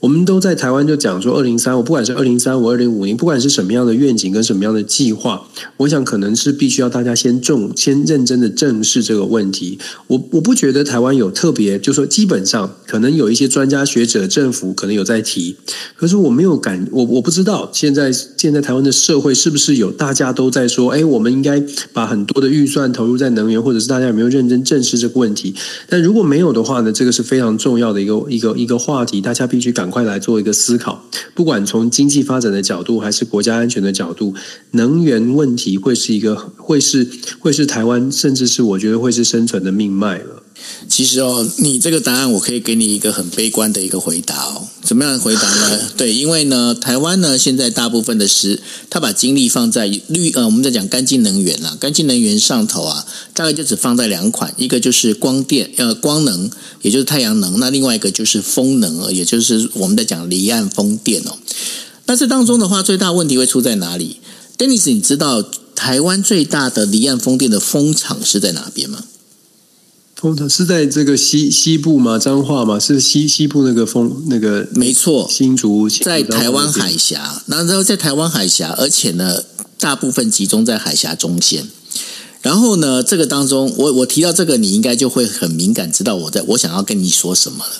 [0.00, 9.76] 我们都在台湾就讲说，二零三五，不管是二零三五、二零五零，不管是什么样的愿景跟什么样的计划，我想可能是必须要大家先重、先认真的正视这个问题。
[10.06, 15.56] 我我不觉得台湾有特别，就说基本上可能有一些专家学者、政府可能有在提，
[15.96, 21.60] 可是我没有感，我我不知道现在现在台湾的社会是不是有大家都在说，哎，我们应该
[21.92, 25.52] 把很多的预算投入在能源，或者是大家有没有认真正视这个问题？
[25.88, 29.87] 但如果没有的话呢，这个是非常重要的一个一个一个话题，大家必须赶。
[29.90, 34.34] 快来做一个思考，不管从经济发展的角度，还是国家安全的角度，
[34.72, 37.06] 能源问题会是一个，会是
[37.38, 40.42] 会是台湾，甚至是我觉得会是生存的命脉了。
[40.88, 44.68] 其实哦，你这个答案我可以给你一个很悲观的一个回答哦。
[44.82, 45.90] 怎么样的回答呢？
[45.96, 53.04] 对，因为呢，台湾呢现在大部分的是，他把精力放在绿呃，我们在讲干净能源啦，干净能源上头啊，
[53.34, 56.50] 大概就只放在两款，一个就是光电呃光能，
[56.82, 61.36] 也就是太阳能，那另外一个就是风能，也就是我们在讲离岸风电哦。
[62.06, 64.16] 那这当中的话，最大问题会出在哪里
[64.56, 65.44] ？Dennis，你知道
[65.74, 69.04] 台湾最大的离岸风电的风场是在哪边吗？
[70.20, 72.18] 风场是在这个西西部吗？
[72.18, 72.76] 彰化吗？
[72.76, 74.66] 是西西部那个风那个？
[74.74, 79.40] 没错，新竹在台湾海峡，然后在台湾海峡，而且呢，
[79.78, 81.68] 大部分集中在海峡中线。
[82.42, 87.70] 然后呢，这个当中，我我提到这个，你应该就会很敏感，知道我在我想要跟你说什么了。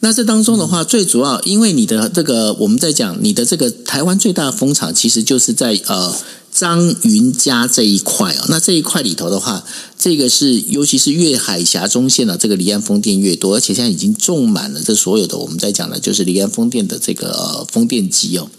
[0.00, 6.14] 那这当中的话，最主要因为你的这个，我们在讲你的这个台湾最大的风场，其实就是在呃。
[6.52, 9.64] 张云家这一块哦，那这一块里头的话，
[10.02, 18.50] 这个是尤其是越海峡中线的这个离岸风电越多，而且现在已经种满了这所有的我们在讲的就是离岸风电的这个、风电机哦。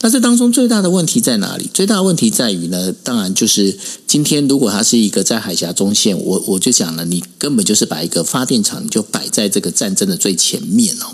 [0.00, 1.68] 那这当中最大的问题在哪里？
[1.74, 3.76] 最大的问题在于呢，当然就是
[4.06, 11.10] 今天如果它是一个在海峡中线，我我就讲了，你根本就是把一个发电厂就摆在这个战争的最前面哦。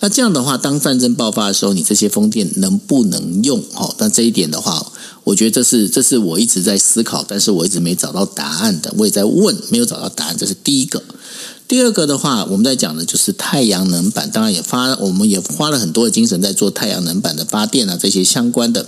[0.00, 3.64] 那这样的话，当战争爆发的时候，你这些风电能不能用？
[3.72, 4.92] 哦，那这一点的话。
[5.24, 8.94] 我觉得这是这是我一直在思考，但是我一直没找到答案的。
[8.96, 11.02] 我也在问，没有找到答案，这是第一个。
[11.68, 18.86] 第二个的话，我们在讲的就是太阳能板，当然也发，我们也花了很多的精神在做太阳能板的发电啊，这些相关的。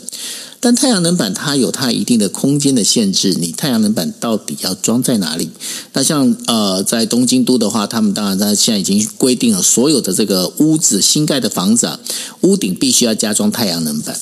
[0.60, 5.50] 但太阳能板它有它一定的空间的限制，你太阳能板到底要装在哪里？
[5.92, 11.98] 那像呃，在东京都的话，他们当然在现在已经规定了，所有的这个屋子新盖的房子啊，
[12.42, 14.18] 屋顶必须要加装太阳能板。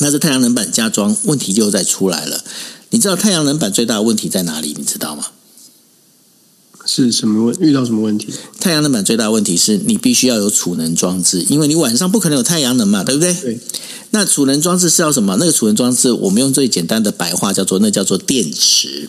[0.00, 2.42] 那这太阳能板加装问题就再出来了。
[2.90, 4.74] 你知道太阳能板最大的问题在哪里？
[4.76, 5.24] 你知道吗？
[6.86, 7.56] 是什么问？
[7.60, 8.32] 遇到什么问题？
[8.60, 13.32] 太阳能板最大的问题是你必须要有储能装置，因为你晚上不可能有太阳能嘛，对不对？
[13.34, 13.58] 对。
[14.10, 15.36] 那储能装置是要什么？
[15.40, 19.08] 那个储能装置，我们用最简单的白话叫做那叫做电池。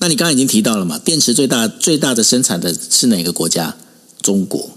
[0.00, 0.98] 那你刚刚已经提到了嘛？
[0.98, 3.76] 电池最大最大的生产的是哪个国家？
[4.20, 4.73] 中国。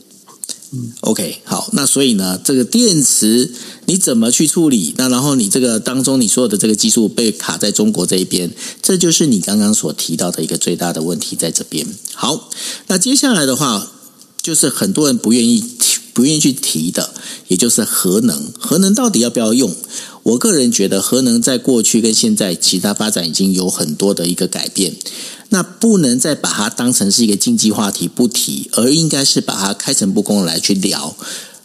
[1.02, 1.70] ，OK，好。
[1.74, 3.52] 那所以呢，这个电池
[3.86, 4.94] 你怎么去处理？
[4.98, 8.52] 那然后你这个当中你所有的这个技术被卡在中国这一边，
[8.82, 11.88] 这就是你刚刚所提到的一个最大的问题在这边。
[12.14, 12.50] 好，
[12.88, 13.92] 那接下来的话
[14.42, 15.64] 就是很多人不愿意。
[16.14, 17.14] 不愿意去提的，
[17.48, 18.52] 也就是核能。
[18.58, 19.72] 核能到底要不要用？
[20.24, 24.96] 我个人觉得，核能在过去跟现在其他发展已经有很多的一个改变。
[25.50, 31.16] 那不能再把它当成是一个竞技话题不提，而应该是把它开诚布公来去聊。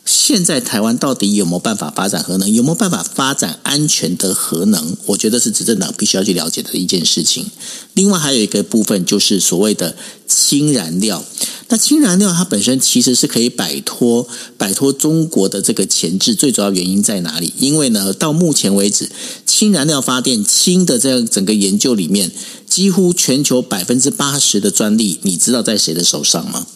[0.05, 2.53] 现在台湾到底有没有办法发展核能？
[2.53, 4.96] 有没有办法发展安全的核能？
[5.07, 7.46] 我觉得是执政党必须要去了解的一件事情。
[7.94, 9.94] 另外还有一个部分就是所谓的
[10.26, 11.24] 氢燃料。
[11.68, 14.26] 那氢燃料它本身其实是可以摆脱
[14.59, 17.55] 摆脱中国的这个钳制，最主要原因在哪里？
[17.59, 19.09] 因为呢，到目前为止，
[19.46, 22.30] 氢燃料发电氢的这样整个研究里面，
[22.68, 26.66] 几乎全球百分之八十的专利，你知道在谁的手上吗？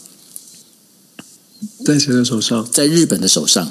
[1.86, 2.68] 在谁的手上？
[2.68, 3.70] 在日本的手上。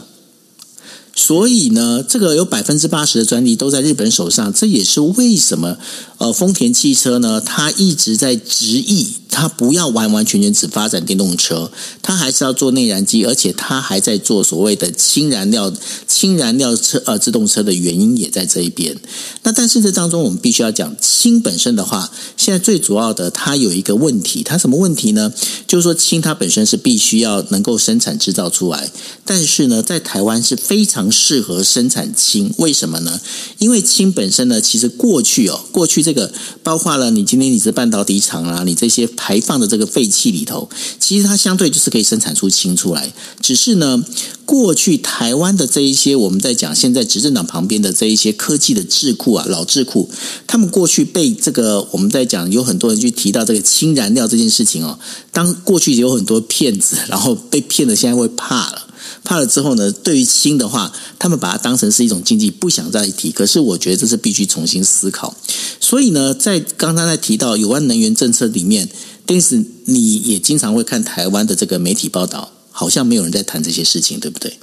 [1.16, 5.78] 所以呢，这个有百分之八十的专利都在日本手上，这也是为什么
[6.18, 15.72] 呃，丰田汽车呢，它一直在执意，它不要完完全全只发展电动车，它还是要做内燃机，而且它还在做所谓的氢燃料、
[16.06, 18.96] 氢燃料车呃自动车的原因也在这一边。
[19.44, 25.34] 那但是这当中我们必须要讲氢本身的话，现在最主要的它有一个问题，它什么问题呢？
[25.66, 28.90] 就是说氢它本身是必须要能够生产制造出来，
[29.26, 33.20] 但是呢，在台湾是非常适合生产氢，为什么呢？
[33.60, 36.32] 因为氢本身呢，其实过去哦，过去这个
[36.64, 43.14] 包括了你今天你是半导体厂啊，你这些排放的这个废气里头，其实它相对就是可以生产出氢出来。
[43.42, 44.04] 只是呢，
[44.46, 50.10] 过去台湾的这一些我们在讲，现在执政党旁边的这一些科技的智库啊，老智库，
[50.48, 55.00] 他们过去被这个我们在讲，有很多人去提到这个氢燃料这件事情哦，
[55.32, 58.85] 当过去有很多骗子，然后被骗的现在会怕了。
[59.26, 63.32] 怕了之后呢，对于新的话，他们把它当成是一种经济，不想再提。
[63.32, 65.36] 可是我觉得这是必须重新思考。
[65.82, 68.88] 所以呢，在刚刚在提到有关能源政策里面，
[69.26, 74.58] 但是你也经常会看台湾的这个媒体报道，好像没有人在谈这些事情，对不对？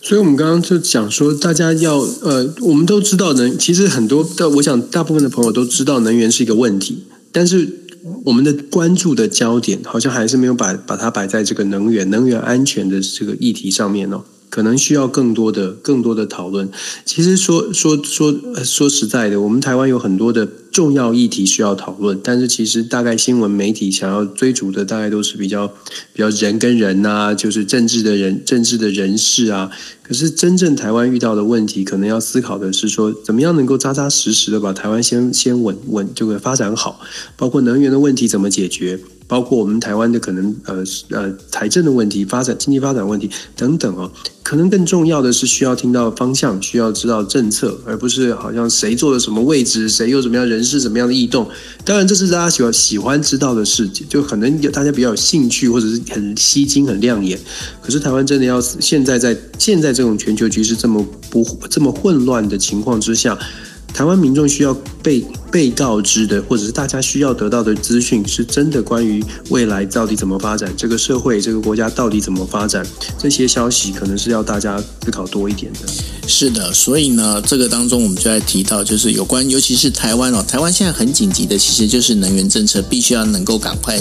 [0.00, 7.87] 所以我们刚刚就讲说，大家要呃，我们都知道能，其实很多的，我想大部分的朋友都知道能源是一个问题，但是。
[8.24, 14.24] 我们的关注的焦点好像还是没有把把它摆在这个能源、能源安全的这个议题上面哦。
[14.48, 16.68] 可能需要更多的、更多的讨论。
[17.04, 18.34] 其实说说说
[18.64, 25.66] 说实在的，我们台湾有很多的重要议题需要讨论，但是其实大概新闻媒体想要追逐的，大概都是比较
[26.12, 29.70] 比较人跟人啊，就是政治的人、政治的人士啊。
[30.02, 37.00] 可是真正台湾遇到的问题，可能要思考的是说，怎么样能够扎扎实实的把台湾先先稳稳这个发展好，
[37.36, 38.98] 包括能源的问题怎么解决。
[39.28, 44.10] 包括我们台湾的可能呃呃财政的问题、发展经济发展问题等等哦，
[44.42, 51.46] 可能更重要的是需要听到方向，需要知道政策，而不是好像谁坐了什么位置，谁又怎么样人事、什么样的异动。
[51.84, 57.38] 当然，这是大家喜欢喜欢知道的事情，就可能大家比较有兴趣，或者是很吸睛、很亮眼。
[57.82, 63.38] 可是台湾真的要现在在现在这种全球局势这么不这么混乱的情况之下。
[63.94, 72.86] 台湾民众需要被被告知的，或者是大家需要得到的资讯，是真的关于未来到底怎么发展，这个社会、这个国家到底怎么发展，
[73.18, 75.80] 这些消息可能是要大家思考多一点的。
[76.26, 83.98] 是的，所以呢，这个当中我们就在提到，就是有关，尤其是台湾哦，台湾现在很紧急的，其实就是能源政策必须要能够赶快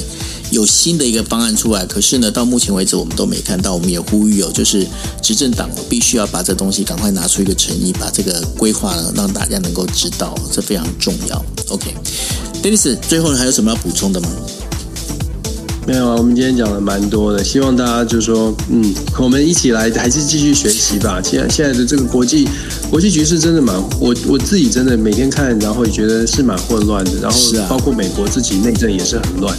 [0.52, 1.86] 有新的一个方案出来。
[1.86, 4.86] 可是呢，到目前为止我们都没看到，我们也呼吁哦，就是
[5.22, 11.37] 执政党必须要把这东西赶快拿出一个诚意，把这个规划呢让大家能够知道，这非常重要。
[11.70, 14.28] OK，Dennis，最后还有什么要补充的吗？
[15.86, 21.22] 没有啊，我们今天讲了蛮多的，希望大家就说，嗯，我们一起来还是继续学习吧。
[21.24, 22.46] 现在现在的这个国际
[22.90, 29.58] 国际局势真的蛮，我我自己真的每天看，然后也觉得是蛮混乱的，然后包括美国自己内政也是很乱。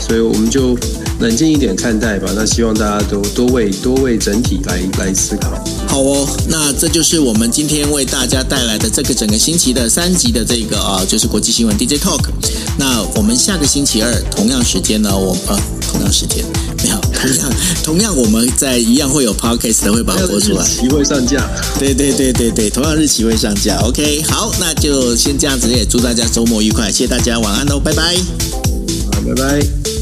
[0.00, 0.74] 所以我们就
[1.20, 2.30] 冷静一点看待吧。
[2.34, 5.62] 那希望大家都多为多为整体来来思考。
[5.96, 12.20] 好哦，那这就是我们今天为大家带来的这个整个星期的三集的这个啊，就是国际新闻 DJ Talk。
[12.78, 15.58] 那我们下个星期二同样时间呢，我呃
[15.90, 16.44] 同样时间
[16.82, 21.48] 没有 同样同样我们在一样会有 Podcast 的会把它播出来，日期会上架。
[21.78, 23.78] 对对对对对，同样日期会上架。
[23.78, 28.14] OK，好，那就先这样子，也祝大家周末愉快，谢谢大家，晚安喽，拜拜，
[29.14, 29.95] 好，拜拜。